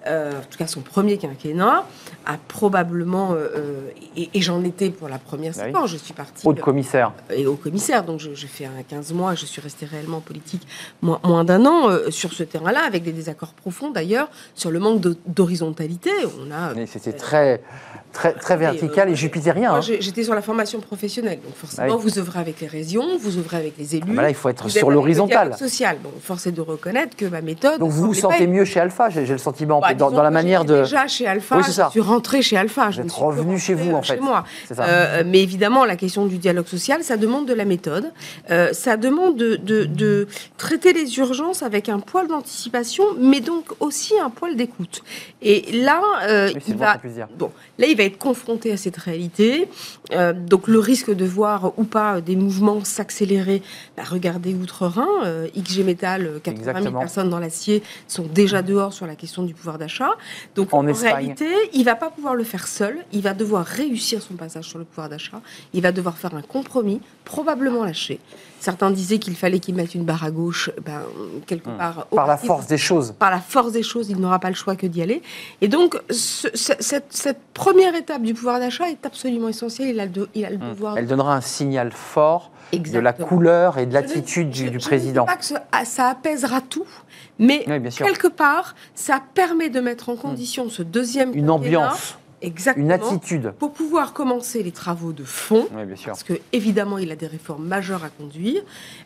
[0.08, 1.86] euh, en tout cas son premier quinquennat,
[2.28, 5.68] a probablement, euh, euh, et, et j'en étais pour la première Ah oui.
[5.68, 7.12] séquence, je suis partie Haut de commissaire.
[7.34, 8.04] et au commissaire.
[8.04, 10.68] Donc, je- j'ai fait un 15 mois, je suis restée réellement en politique
[11.02, 14.80] moins, moins d'un an euh, sur ce terrain-là, avec des désaccords profonds d'ailleurs sur le
[14.80, 16.12] manque d'horizontalité.
[16.40, 16.74] On a.
[16.74, 17.62] Mais C'était très,
[18.12, 19.76] très, très vertical euh, et jupitérien.
[19.76, 19.82] Hein.
[19.82, 22.02] j'étais sur la formation professionnelle, donc forcément, Ah oui.
[22.02, 24.06] vous œuvrez avec les régions, vous œuvrez avec les élus.
[24.12, 25.98] Ah bah là, il faut être sur dialogue social.
[26.04, 27.80] Bon, force est de reconnaître que ma méthode.
[27.80, 30.80] Donc vous vous sentez mieux chez Alpha, j'ai le sentiment, Bah, dans, la manière de...
[30.84, 32.92] Déjà chez Alpha, Oui, je suis rentrée chez Alpha.
[32.92, 34.16] je suis revenu chez vous, en euh, fait.
[34.16, 34.44] Chez moi.
[34.80, 38.12] Euh, mais évidemment, la question du dialogue social, ça demande de la méthode.
[38.52, 40.28] Euh, ça demande de, de- de
[40.58, 45.04] traiter les urgences avec un poil d'anticipation, mais donc aussi un poil d'écoute.
[45.42, 47.28] Et là, euh, Oui, il moins va.
[47.38, 49.68] Bon, là, il va être confronté à cette réalité.
[50.12, 53.62] Euh, donc, le risque de voir ou pas des mouvements s'accélérer,
[53.98, 57.00] bah, regardez Outre-Rhin, euh, XG Metal, euh, 80 000 Exactement.
[57.00, 60.12] personnes dans l'acier sont déjà dehors sur la question du pouvoir d'achat.
[60.56, 62.98] Donc, En en, réalité, il va pas pouvoir le faire seul.
[63.12, 65.42] Il va devoir réussir son passage sur le pouvoir d'achat.
[65.74, 68.20] Il va devoir faire un compromis, probablement lâcher.
[68.66, 71.02] Certains disaient qu'il fallait qu'il mette une barre à gauche, ben,
[71.46, 72.08] quelque part.
[72.12, 72.16] Hmm.
[72.16, 73.14] Par la parti force des choses.
[73.20, 75.22] par la force des choses, il n'aura pas le choix que d'y aller.
[75.62, 79.90] Et donc, ce- ce- cette, cette première étape du pouvoir d'achat est absolument essentielle.
[79.90, 80.96] Il a le, de- il a le devoir.
[80.96, 80.98] Hmm.
[80.98, 85.26] Elle donnera un signal fort de la couleur et de l'attitude du, du je président.
[85.26, 86.88] ne dis pas que ça, ah, ça apaisera tout,
[87.38, 92.86] mais Oui, quelque part, ça permet de mettre en condition ce deuxième Une ambiance, exactement,
[92.86, 93.54] une attitude.
[93.60, 95.68] pour pouvoir commencer les travaux de fond.
[95.76, 96.08] Oui, bien sûr.
[96.08, 98.62] Parce que évidemment, il a des réformes majeures à conduire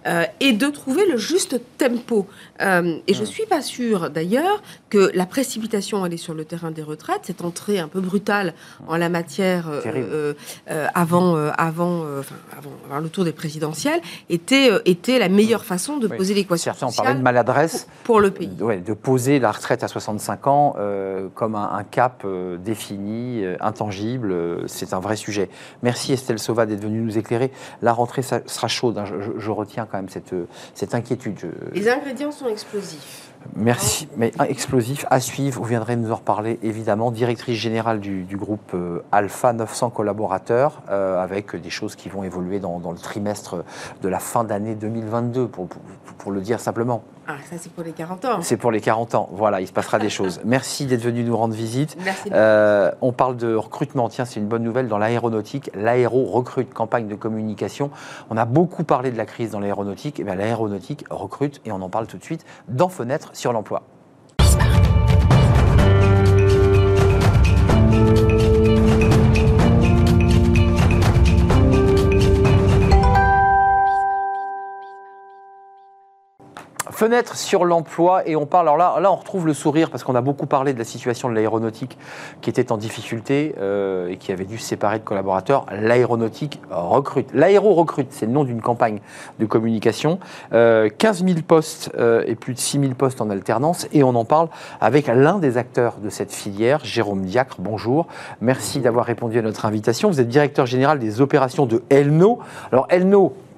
[0.08, 2.28] euh, et de trouver le juste tempo.
[2.62, 3.26] Euh, et je Mm.
[3.26, 7.44] suis pas sûre d'ailleurs que la précipitation elle est sur le terrain des retraites, cette
[7.44, 8.54] entrée un peu brutale
[8.88, 10.34] en la matière euh,
[10.94, 16.08] avant, avant, enfin, avant, avant le tour des présidentielles était était la meilleure façon de
[16.08, 16.18] Oui.
[16.18, 17.88] poser l'équation Certains ont parlé de sociale maladresse.
[18.04, 18.50] pour, pour le pays.
[18.60, 20.76] Ouais, de poser la retraite à 65 ans
[21.36, 22.26] comme un, un cap
[22.64, 25.50] défini, euh, intangible, euh, c'est un vrai sujet.
[25.84, 27.52] Merci Estelle Sauva d'être venue nous éclairer.
[27.82, 29.06] La rentrée ça sera chaude, hein.
[29.06, 31.38] je, je- je retiens quand même cette, euh, cette inquiétude.
[31.40, 31.48] Je-
[31.80, 33.26] Les ingrédients sont explosifs.
[33.56, 35.62] Merci, mais un explosif à suivre.
[35.62, 37.10] Vous viendrez nous en reparler évidemment.
[37.10, 38.76] Directrice générale du, du groupe
[39.14, 43.64] Alpha, 900 collaborateurs, euh, avec des choses qui vont évoluer dans, dans le trimestre
[44.02, 45.82] de la fin d'année 2022, pour, pour-
[46.18, 47.02] pour le dire simplement.
[47.32, 48.42] Ah, ça c'est pour les 40 ans.
[48.42, 49.30] C'est pour les 40 ans.
[49.32, 50.42] Voilà, il se passera des choses.
[50.46, 51.96] Merci d'être venu nous rendre visite.
[52.04, 52.32] Merci.
[52.34, 54.10] Euh, on parle de recrutement.
[54.10, 55.70] Tiens, c'est une bonne nouvelle dans l'aéronautique.
[55.76, 57.92] L'aéro recrute, campagne de communication.
[58.32, 60.20] On a beaucoup parlé de la crise dans l'aéronautique.
[60.20, 63.84] Et bien, l'aéronautique recrute et on en parle tout de suite dans Fenêtre sur l'emploi.
[77.00, 80.16] Fenêtre sur l'emploi et on parle, alors là, là on retrouve le sourire parce qu'on
[80.16, 81.98] a beaucoup parlé de la situation de l'aéronautique
[82.42, 85.66] qui était en difficulté euh, et qui avait dû se séparer de collaborateurs.
[85.72, 87.30] L'aéronautique recrute.
[87.34, 89.00] L'aéro recrute, c'est le nom d'une campagne
[89.40, 90.20] de communication.
[90.52, 94.14] Euh, 15 000 postes euh, et plus de 6 000 postes en alternance et on
[94.16, 94.50] en parle
[94.82, 97.56] avec l'un des acteurs de cette filière, Jérôme Diacre.
[97.60, 98.08] Bonjour.
[98.42, 100.10] Merci d'avoir répondu à notre invitation.
[100.10, 102.40] Vous êtes directeur général des opérations de Elno.
[102.74, 103.49] Alors Elno, euh,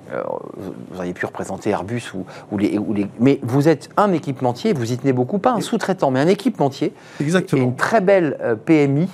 [0.58, 4.74] vous auriez pu représenter Airbus ou, ou les, ou les- Mais vous êtes un équipementier,
[4.74, 6.94] vous y tenez beaucoup, pas un sous-traitant, mais un équipementier.
[7.20, 7.62] Et Exactement.
[7.64, 9.08] une très belle euh, PMI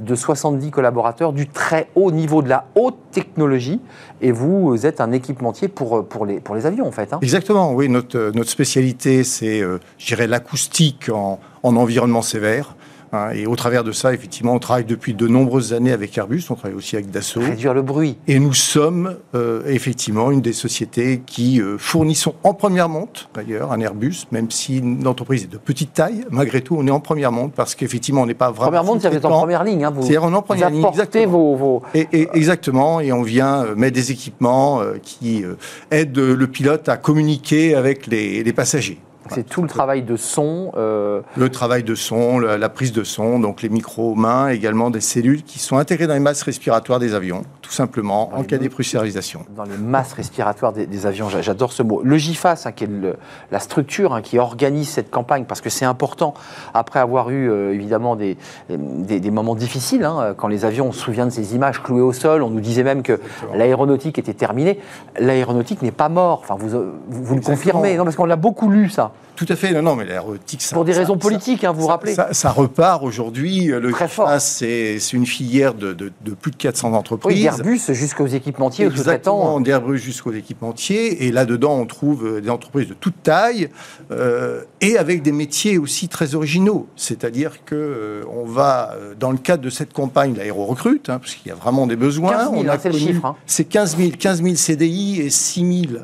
[0.00, 3.80] de 70 collaborateurs, du très haut niveau, de la haute technologie.
[4.20, 7.12] Et vous êtes un équipementier pour, euh, pour, les, pour les avions, en fait.
[7.12, 7.18] hein.
[7.22, 7.88] Exactement, oui.
[7.88, 12.74] Notre, euh, notre spécialité, c'est, euh, je dirais, l'acoustique en, en environnement sévère.
[13.14, 16.42] Hein, et au travers de ça, effectivement, on travaille depuis de nombreuses années avec Airbus,
[16.50, 17.40] on travaille aussi avec Dassault.
[17.42, 18.18] Réduire le bruit.
[18.26, 23.70] Et nous sommes euh, effectivement une des sociétés qui euh, fournissons en première monte, d'ailleurs,
[23.72, 27.30] un Airbus, même si l'entreprise est de petite taille, malgré tout, on est en première
[27.30, 28.66] monte parce qu'effectivement, on n'est pas vraiment.
[28.72, 29.84] Première monte, vous êtes en première ligne.
[29.84, 30.84] Hein, vous, C'est-à-dire, on est en première ligne.
[30.84, 35.44] apportez vos, vos- Et, et- exactement, et on vient euh, mettre des équipements qui
[35.90, 38.98] aident le pilote à communiquer avec les, les passagers.
[39.30, 40.72] C'est tout le travail de son.
[40.76, 44.90] euh, Le travail de son, la, la prise de son, donc les micros mains, également
[44.90, 48.58] des cellules qui sont intégrées dans les masses respiratoires des avions, tout simplement, en cas
[48.58, 49.44] dépressurisation.
[49.56, 51.28] dans les masses respiratoires des, des avions.
[51.28, 52.00] J'a- J'adore ce mot.
[52.04, 53.16] Le GIFAS, hein, qui est le-
[53.50, 56.34] la structure hein, qui organise cette campagne, parce que c'est important,
[56.74, 58.36] après avoir eu euh, évidemment des,
[58.68, 62.02] des, des moments difficiles, hein, quand les avions, on se souvient de ces images clouées
[62.02, 63.18] au sol, on nous disait même que
[63.54, 64.78] l'aéronautique était terminée.
[65.18, 66.40] L'aéronautique n'est pas mort.
[66.42, 69.12] Enfin, vous, euh, vous, vous le confirmez, non Parce qu'on l'a beaucoup lu, ça.
[69.36, 70.76] Tout à fait, non, non, mais l'aéronautique, ça.
[70.76, 73.64] Pour des ça- raisons politiques, hein, vous vous rappelez ça, ça repart aujourd'hui.
[73.66, 74.30] Le Très fort.
[74.38, 77.42] C'est une filière de, de- de plus de 400 Oui, entreprises.
[77.42, 79.60] d'Airbus jusqu'aux équipementiers, Exactement, sous-traitants.
[79.60, 81.24] d'Airbus jusqu'aux équipementiers.
[81.26, 83.70] Et là-dedans, on trouve euh, des entreprises de toute taille
[84.12, 86.86] euh, et avec des métiers aussi très originaux.
[86.94, 91.34] C'est-à-dire que euh, on va, euh, dans le cadre de cette campagne, l'aéro-recrute, hein, parce
[91.34, 92.30] qu'il y a vraiment des besoins.
[92.34, 93.34] 15 000, on hein, c'est le chiffre.
[93.46, 96.02] C'est 15 000, 15 000 CDI et 6 000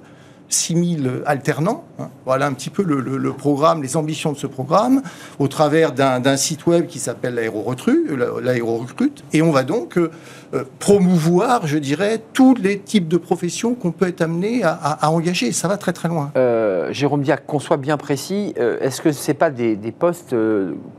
[0.50, 1.84] 6 000 alternants.
[1.98, 2.10] hein.
[2.26, 5.02] Voilà un petit peu le, programme, les ambitions de ce programme,
[5.38, 9.24] au travers d'un site web qui s'appelle l'aéro-recrute.
[9.32, 10.10] Et on va donc euh,
[10.54, 15.52] euh, promouvoir, je dirais, tous les types de professions qu'on peut être amené à, engager.
[15.52, 16.32] Ça va très très loin.
[16.36, 20.34] Euh, Jérôme Diac, qu'on soit bien précis, est-ce que ce n'est pas des, postes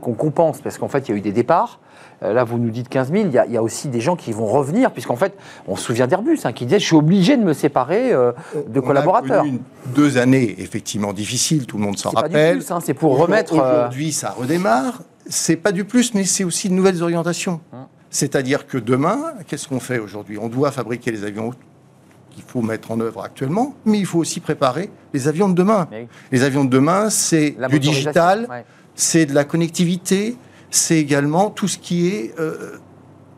[0.00, 0.60] qu'on compense?
[0.60, 1.78] Parce qu'en fait, il y a eu des départs.
[2.22, 3.24] Euh, là, vous nous dites 15 000.
[3.26, 5.34] Il y, a, il y a aussi des gens qui vont revenir, puisqu'en fait,
[5.66, 8.32] on se souvient d'Airbus, hein, qui disait Je suis obligé de me séparer euh,
[8.68, 9.42] de On a collaborateurs.
[9.42, 12.58] connu une- deux années effectivement difficiles, tout le monde s'en C'est pas du rappelle.
[12.58, 13.54] plus, hein, c'est pour remettre.
[13.58, 15.02] euh, Aujourd'hui, ça redémarre.
[15.26, 17.60] C'est pas du plus, mais c'est aussi de nouvelles orientations.
[17.72, 17.86] Hum.
[18.10, 20.36] C'est-à-dire que demain, qu'est-ce qu'on fait aujourd'hui?
[20.38, 21.52] On doit fabriquer les avions
[22.30, 25.88] qu'il faut mettre en œuvre actuellement, mais il faut aussi préparer les avions de demain.
[25.92, 26.06] Oui.
[26.30, 28.64] Les avions de demain, c'est du digital, ouais.
[28.94, 30.36] c'est de la connectivité,
[30.72, 32.78] c'est également tout ce qui est euh,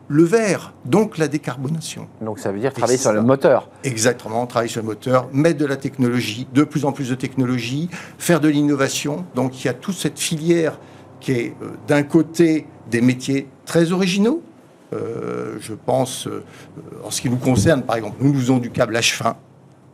[0.07, 2.07] le vert, donc la décarbonation.
[2.21, 3.69] Donc ça veut dire travailler sur le moteur.
[3.83, 7.15] Exactement, on travaille sur le moteur, mettre de la technologie, de plus en plus de
[7.15, 9.25] technologie, faire de l'innovation.
[9.35, 10.79] Donc il y a toute cette filière
[11.19, 14.41] qui est euh, d'un côté des métiers très originaux.
[14.93, 16.29] Euh, je pense,
[17.03, 19.35] en ce qui nous concerne, par exemple, nous nous faisons du câblage fin.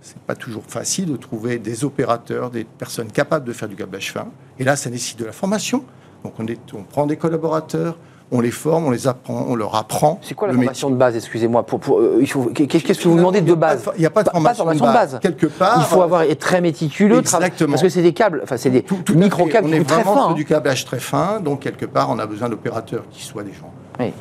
[0.01, 4.11] C'est pas toujours facile de trouver des opérateurs, des personnes capables de faire du câblage
[4.11, 4.27] fin.
[4.59, 5.85] Et là, ça nécessite de la formation.
[6.23, 7.97] Donc on, est- on prend des collaborateurs,
[8.31, 10.19] on les forme, on les apprend, on leur apprend.
[10.21, 11.63] C'est quoi la formation de base Excusez-moi.
[11.65, 14.53] Pour, pour, euh, Qu'est-ce que vous demandez de base Il n'y a pas de Pas-
[14.53, 15.19] formation, de base.
[15.21, 17.71] Quelque part, Il faut avoir être très méticuleux, Exactement.
[17.71, 19.21] parce que c'est des câbles, enfin c'est des Tout- tout à fait.
[19.23, 20.21] micro-câbles On est très vraiment fins.
[20.21, 20.33] sur hein.
[20.35, 23.71] du câblage très fin, donc quelque part, on a besoin d'opérateurs qui soient des gens
[23.99, 24.13] Oui.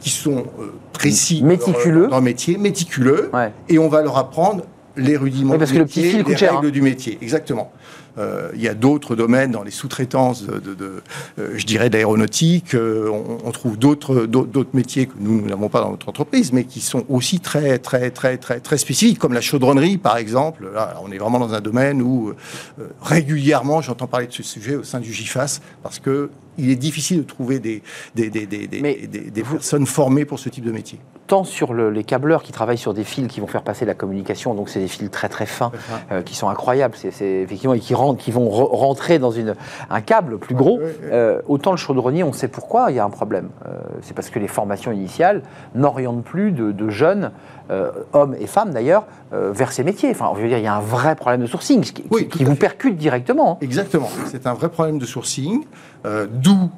[0.00, 2.04] qui sont euh, précis, Méticuleux.
[2.04, 3.50] dans leur- métier, méticuleux, Ouais.
[3.68, 4.62] et on va leur apprendre
[4.96, 6.70] les rudiments Oui, parce du que le petit métier, fil coûte les cher, règles hein.
[6.70, 7.18] du métier.
[7.20, 7.72] Exactement.
[8.18, 11.02] Euh, Il y a d'autres domaines dans les sous-traitances, de, de- de,
[11.38, 12.74] euh, je dirais, d'aéronautique.
[12.74, 14.26] euh, on, on trouve d'autres
[14.72, 18.10] métiers que nous nous n'avons pas dans notre entreprise, mais qui sont aussi très très
[18.10, 20.68] très très très spécifiques, comme la chaudronnerie, par exemple.
[20.72, 24.76] Là, on est vraiment dans un domaine où euh, régulièrement, j'entends parler de ce sujet
[24.76, 27.82] au sein du GIFAS, parce que il est difficile de trouver des,
[28.14, 31.00] des, des, des, des- vous- personnes formées pour ce type de métier.
[31.26, 33.94] tant sur le- les câbleurs qui travaillent sur des fils qui vont faire passer la
[33.94, 35.72] communication, donc c'est des fils très très fins,
[36.12, 37.08] euh, qui sont incroyables, c'est
[37.42, 39.54] effectivement et qui qui vont re- rentrer dans une,
[39.88, 40.78] un câble plus gros.
[41.04, 43.48] Euh, autant le chaudronnier, on sait pourquoi il y a un problème.
[43.66, 43.70] Euh,
[44.02, 45.40] c'est parce que les formations initiales
[45.74, 47.30] n'orientent plus de, de jeunes
[47.70, 50.10] euh, hommes et femmes d'ailleurs vers ces métiers.
[50.10, 52.44] Enfin, je veux dire, il y a un vrai problème de sourcing qui, Oui, qui-
[52.44, 52.58] vous fait.
[52.58, 53.58] percute directement.
[53.62, 54.08] Exactement.
[54.26, 55.64] C'est un vrai problème de sourcing.
[56.04, 56.70] D'où,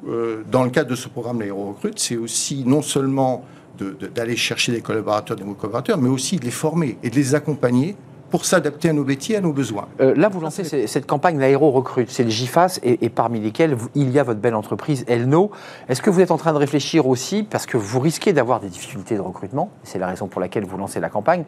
[0.49, 3.43] dans le cadre de ce programme l'aéro recrute, c'est aussi non seulement
[3.77, 7.09] de- de- d'aller chercher des collaborateurs, des nouveaux collaborateurs, mais aussi de les former et
[7.09, 7.95] de les accompagner
[8.29, 9.87] pour s'adapter à nos métiers, à nos besoins.
[10.01, 13.73] Euh, là, vous lancez cette campagne l'aéro recrute, c'est le GIFAS, et, et parmi lesquels
[13.73, 15.51] vous- il y a votre belle entreprise Elno.
[15.87, 18.67] Est-ce que vous êtes en train de réfléchir aussi, parce que vous risquez d'avoir des
[18.69, 21.45] difficultés de recrutement, c'est la raison pour laquelle vous lancez la campagne,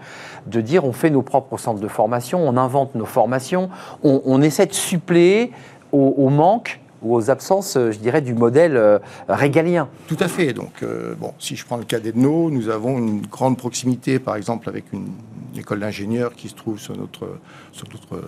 [0.48, 3.70] de dire on fait nos propres centres de formation, on invente nos formations,
[4.04, 5.52] on, on essaie de suppléer
[5.92, 9.88] au, au manque ou aux absences, euh, je dirais, du modèle euh, régalien.
[10.08, 10.54] Tout à fait.
[10.54, 14.36] Donc, euh, bon, si je prends le cas d'Edno, nous avons une grande proximité, par
[14.36, 15.08] exemple, avec une,
[15.54, 17.38] une école d'ingénieurs qui se trouve sur notre,
[17.72, 18.24] sur notre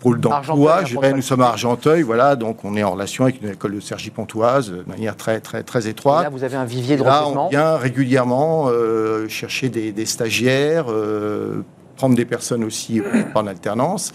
[0.00, 1.12] pôle Argenteuil, d'emploi.
[1.12, 4.70] nous sommes à Argenteuil, voilà, donc on est en relation avec une école de Cergy-Pontoise
[4.70, 6.22] de manière très, très, très Et étroite.
[6.24, 7.46] là, vous avez un vivier de Et là, recrutement.
[7.46, 11.62] on vient régulièrement euh, chercher des, des stagiaires, euh,
[11.96, 13.02] prendre des personnes aussi
[13.34, 14.12] en alternance.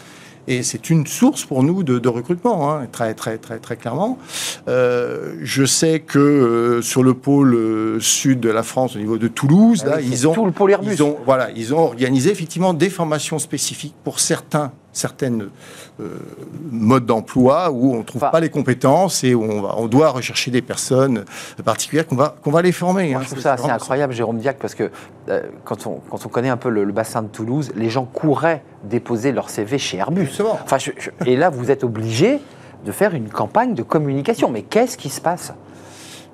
[0.47, 4.17] Et c'est une source pour nous de, de recrutement, hein, très, très, très, très clairement.
[4.67, 9.17] Euh, je sais que euh, sur le pôle euh, sud de la France, au niveau
[9.17, 10.93] de Toulouse, Ah là, ils ont, tout le pôle Airbus.
[10.93, 15.49] ils ont, voilà, ils ont organisé effectivement des formations spécifiques pour certains certaines
[15.99, 16.07] euh,
[16.71, 19.87] modes d'emploi où on ne trouve Enfin- pas les compétences et où on, va, on
[19.87, 21.25] doit rechercher des personnes
[21.63, 23.11] particulières qu'on va, qu'on va les former.
[23.11, 23.21] Moi, hein.
[23.23, 24.89] je trouve C'est ça assez incroyable, Jérôme Diac, parce que
[25.29, 28.05] euh, quand, on, quand on connaît un peu le, le bassin de Toulouse, les gens
[28.05, 30.25] couraient déposer leur CV chez Airbus.
[30.25, 30.57] Justement.
[30.63, 32.39] Enfin, je- je- et là, vous êtes obligé
[32.85, 34.49] de faire une campagne de communication.
[34.49, 35.53] Mais qu'est-ce qui se passe?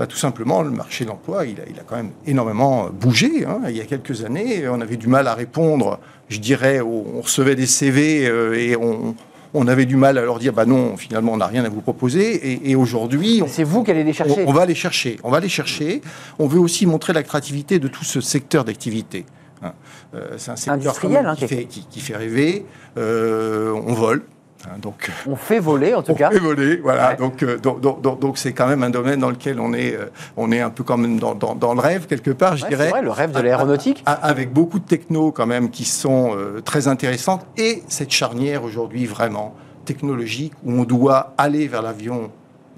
[0.01, 3.45] Bah, tout simplement, le marché de l'emploi, il a, il a quand même énormément bougé.
[3.45, 3.59] hein.
[3.69, 7.53] Il y a quelques années, on avait du mal à répondre, je dirais, on recevait
[7.53, 9.13] des CV euh, et on,
[9.53, 11.81] on avait du mal à leur dire, bah non, finalement, on n'a rien à vous
[11.81, 12.51] proposer.
[12.51, 14.43] Et, et aujourd'hui, C'est vous qui allez les chercher.
[14.43, 15.19] on, on va les chercher.
[15.23, 16.01] On va les chercher.
[16.39, 19.27] On veut aussi montrer l'attractivité de tout ce secteur d'activité.
[19.61, 19.73] hein.
[20.15, 20.95] Euh, c'est un secteur
[21.27, 22.65] hein, qui, qui est- fait, qui- qui fait rêver.
[22.97, 24.23] Euh, on vole.
[24.67, 26.29] Hein, donc, On fait voler, en tout on cas.
[26.29, 27.09] fait voler, voilà.
[27.11, 27.15] Ouais.
[27.17, 29.95] Donc, euh, donc, donc, donc- donc c'est quand même un domaine dans lequel on est,
[29.95, 30.05] euh,
[30.37, 32.69] on est un peu quand même dans, dans- dans le rêve quelque part, je Ouais,
[32.71, 32.89] c'est dirais.
[32.89, 34.03] vrai, le rêve de l'aéronautique.
[34.05, 38.63] A- Avec beaucoup de technos quand même qui sont euh, très intéressantes et cette charnière
[38.63, 39.53] aujourd'hui vraiment
[39.85, 42.31] technologique où on doit aller vers l'avion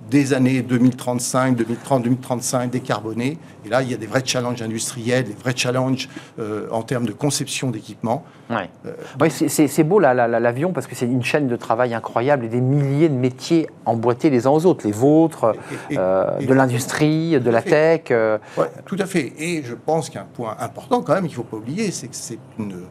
[0.09, 3.37] des années 2035, 2030, 2035, décarboné.
[3.65, 7.05] Et là, il y a des vrais challenges industriels, des vrais challenges euh, en termes
[7.05, 8.23] de conception d'équipement.
[8.49, 8.69] Ouais.
[8.85, 11.93] Euh, Ouais, c'est- beau la- la- la- l'avion parce que c'est une chaîne de travail
[11.93, 15.55] incroyable et des milliers de métiers emboîtés les uns aux autres, les vôtres,
[15.89, 18.03] Et- et- euh, et- de l'industrie, de la tech.
[18.11, 19.33] euh, Ouais, tout à fait.
[19.39, 22.15] Et je pense qu'un point important quand même, qu'il ne faut pas oublier, c'est que
[22.15, 22.83] c'est une-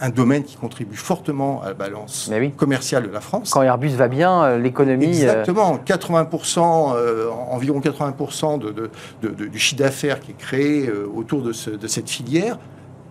[0.00, 2.50] un, domaine qui contribue fortement à la balance oui.
[2.52, 3.50] commerciale de la France.
[3.50, 5.06] Quand Airbus va bien, euh, l'économie.
[5.06, 5.10] euh,
[5.42, 8.90] Exactement, 80%, euh, environ 80% de, de-
[9.22, 12.58] de- de- du chiffre d'affaires qui est créé autour de, ce- de cette filière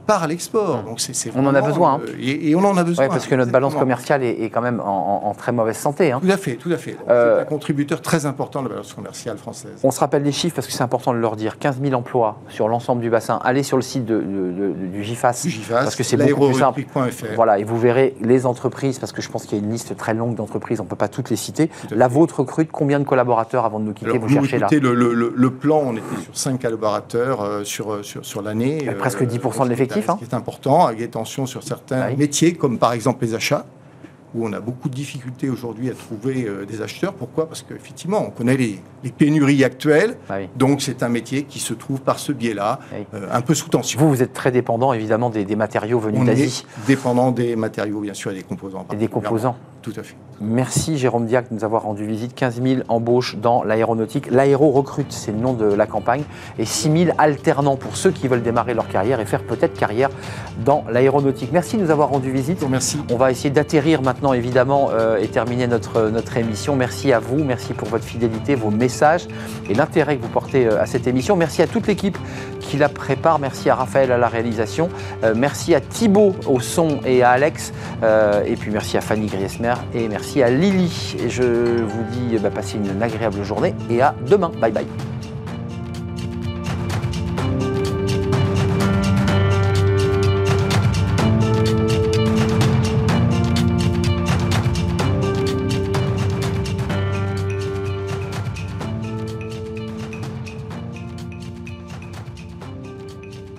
[0.10, 0.84] part à l'export.
[0.84, 2.01] Donc c'est, c'est On en a besoin, hein.
[2.07, 3.05] euh, et, et on en a besoin.
[3.05, 5.78] ouais, parce que notre balance commerciale est, est quand même en, en- en très mauvaise
[5.78, 6.12] santé.
[6.12, 6.20] hein.
[6.22, 6.91] Tout à fait, tout à fait.
[6.93, 9.72] Donc, Euh, C'est un contributeur très important de la balance commerciale française.
[9.84, 11.57] On se rappelle les chiffres parce que c'est important de leur dire.
[11.60, 13.39] 15 000 emplois sur l'ensemble du bassin.
[13.43, 15.41] Allez sur le site de- de- de- du GIFAS.
[15.43, 16.84] Du GIFAS, parce que c'est beaucoup plus simple.
[17.36, 19.95] Voilà, et vous verrez les entreprises, parce que je pense qu'il y a une liste
[19.95, 21.70] très longue d'entreprises, on ne peut pas toutes les citer.
[21.91, 22.16] La fait.
[22.16, 24.93] vôtre recrute combien de collaborateurs avant de nous quitter Alors, Vous cherchez là écoutez, le,
[24.95, 28.88] le- le- le plan, on était sur 5 collaborateurs euh, sur, sur, sur l'année.
[28.88, 30.17] Euh, presque 10% de ce qui est- l'effectif, hein.
[30.21, 32.15] Ce qui est important, avec des tensions sur certains Ah oui.
[32.17, 33.65] métiers, comme par exemple les achats,
[34.35, 37.13] où on a beaucoup de difficultés aujourd'hui à trouver euh, des acheteurs.
[37.13, 37.47] Pourquoi?
[37.47, 40.17] Parce qu'effectivement, on connaît les, les pénuries actuelles.
[40.29, 40.47] Ah oui.
[40.55, 43.05] Donc, c'est un métier qui se trouve par ce biais-là, Oui.
[43.15, 43.99] euh, un peu sous tension.
[43.99, 48.01] Vous, vous êtes très dépendant évidemment des, des matériaux venus on d'Asie dépendant des matériaux,
[48.01, 48.85] bien sûr, et des composants.
[48.93, 49.55] et des composants.
[49.82, 50.15] Tout à fait.
[50.41, 52.34] Merci Jérôme Diac de nous avoir rendu visite.
[52.34, 54.32] 15 000 embauches dans l'aéronautique.
[54.32, 56.23] L'aéro recrute, c'est le nom de la campagne.
[56.57, 60.09] Et 6 000 alternants pour ceux qui veulent démarrer leur carrière et faire peut-être carrière
[60.63, 61.49] dans l'aéronautique.
[61.51, 62.63] Merci de nous avoir rendu visite.
[62.63, 62.99] Remercie.
[63.11, 66.75] On va essayer d'atterrir maintenant, évidemment, euh, et terminer notre, notre émission.
[66.75, 69.27] Merci à vous, merci pour votre fidélité, vos messages
[69.69, 71.36] et l'intérêt que vous portez euh, à cette émission.
[71.36, 72.17] Merci à toute l'équipe
[72.59, 73.39] qui la prépare.
[73.39, 74.89] Merci à Raphaël à la réalisation.
[75.23, 77.73] Euh, merci à Thibaut au son et à Alex.
[78.03, 81.15] Euh, et puis merci à Fanny Griesmer et merci à Lily.
[81.20, 81.43] Et je
[81.84, 84.51] vous dis, ben, passez une agréable journée et à demain.
[84.59, 84.88] Bye bye.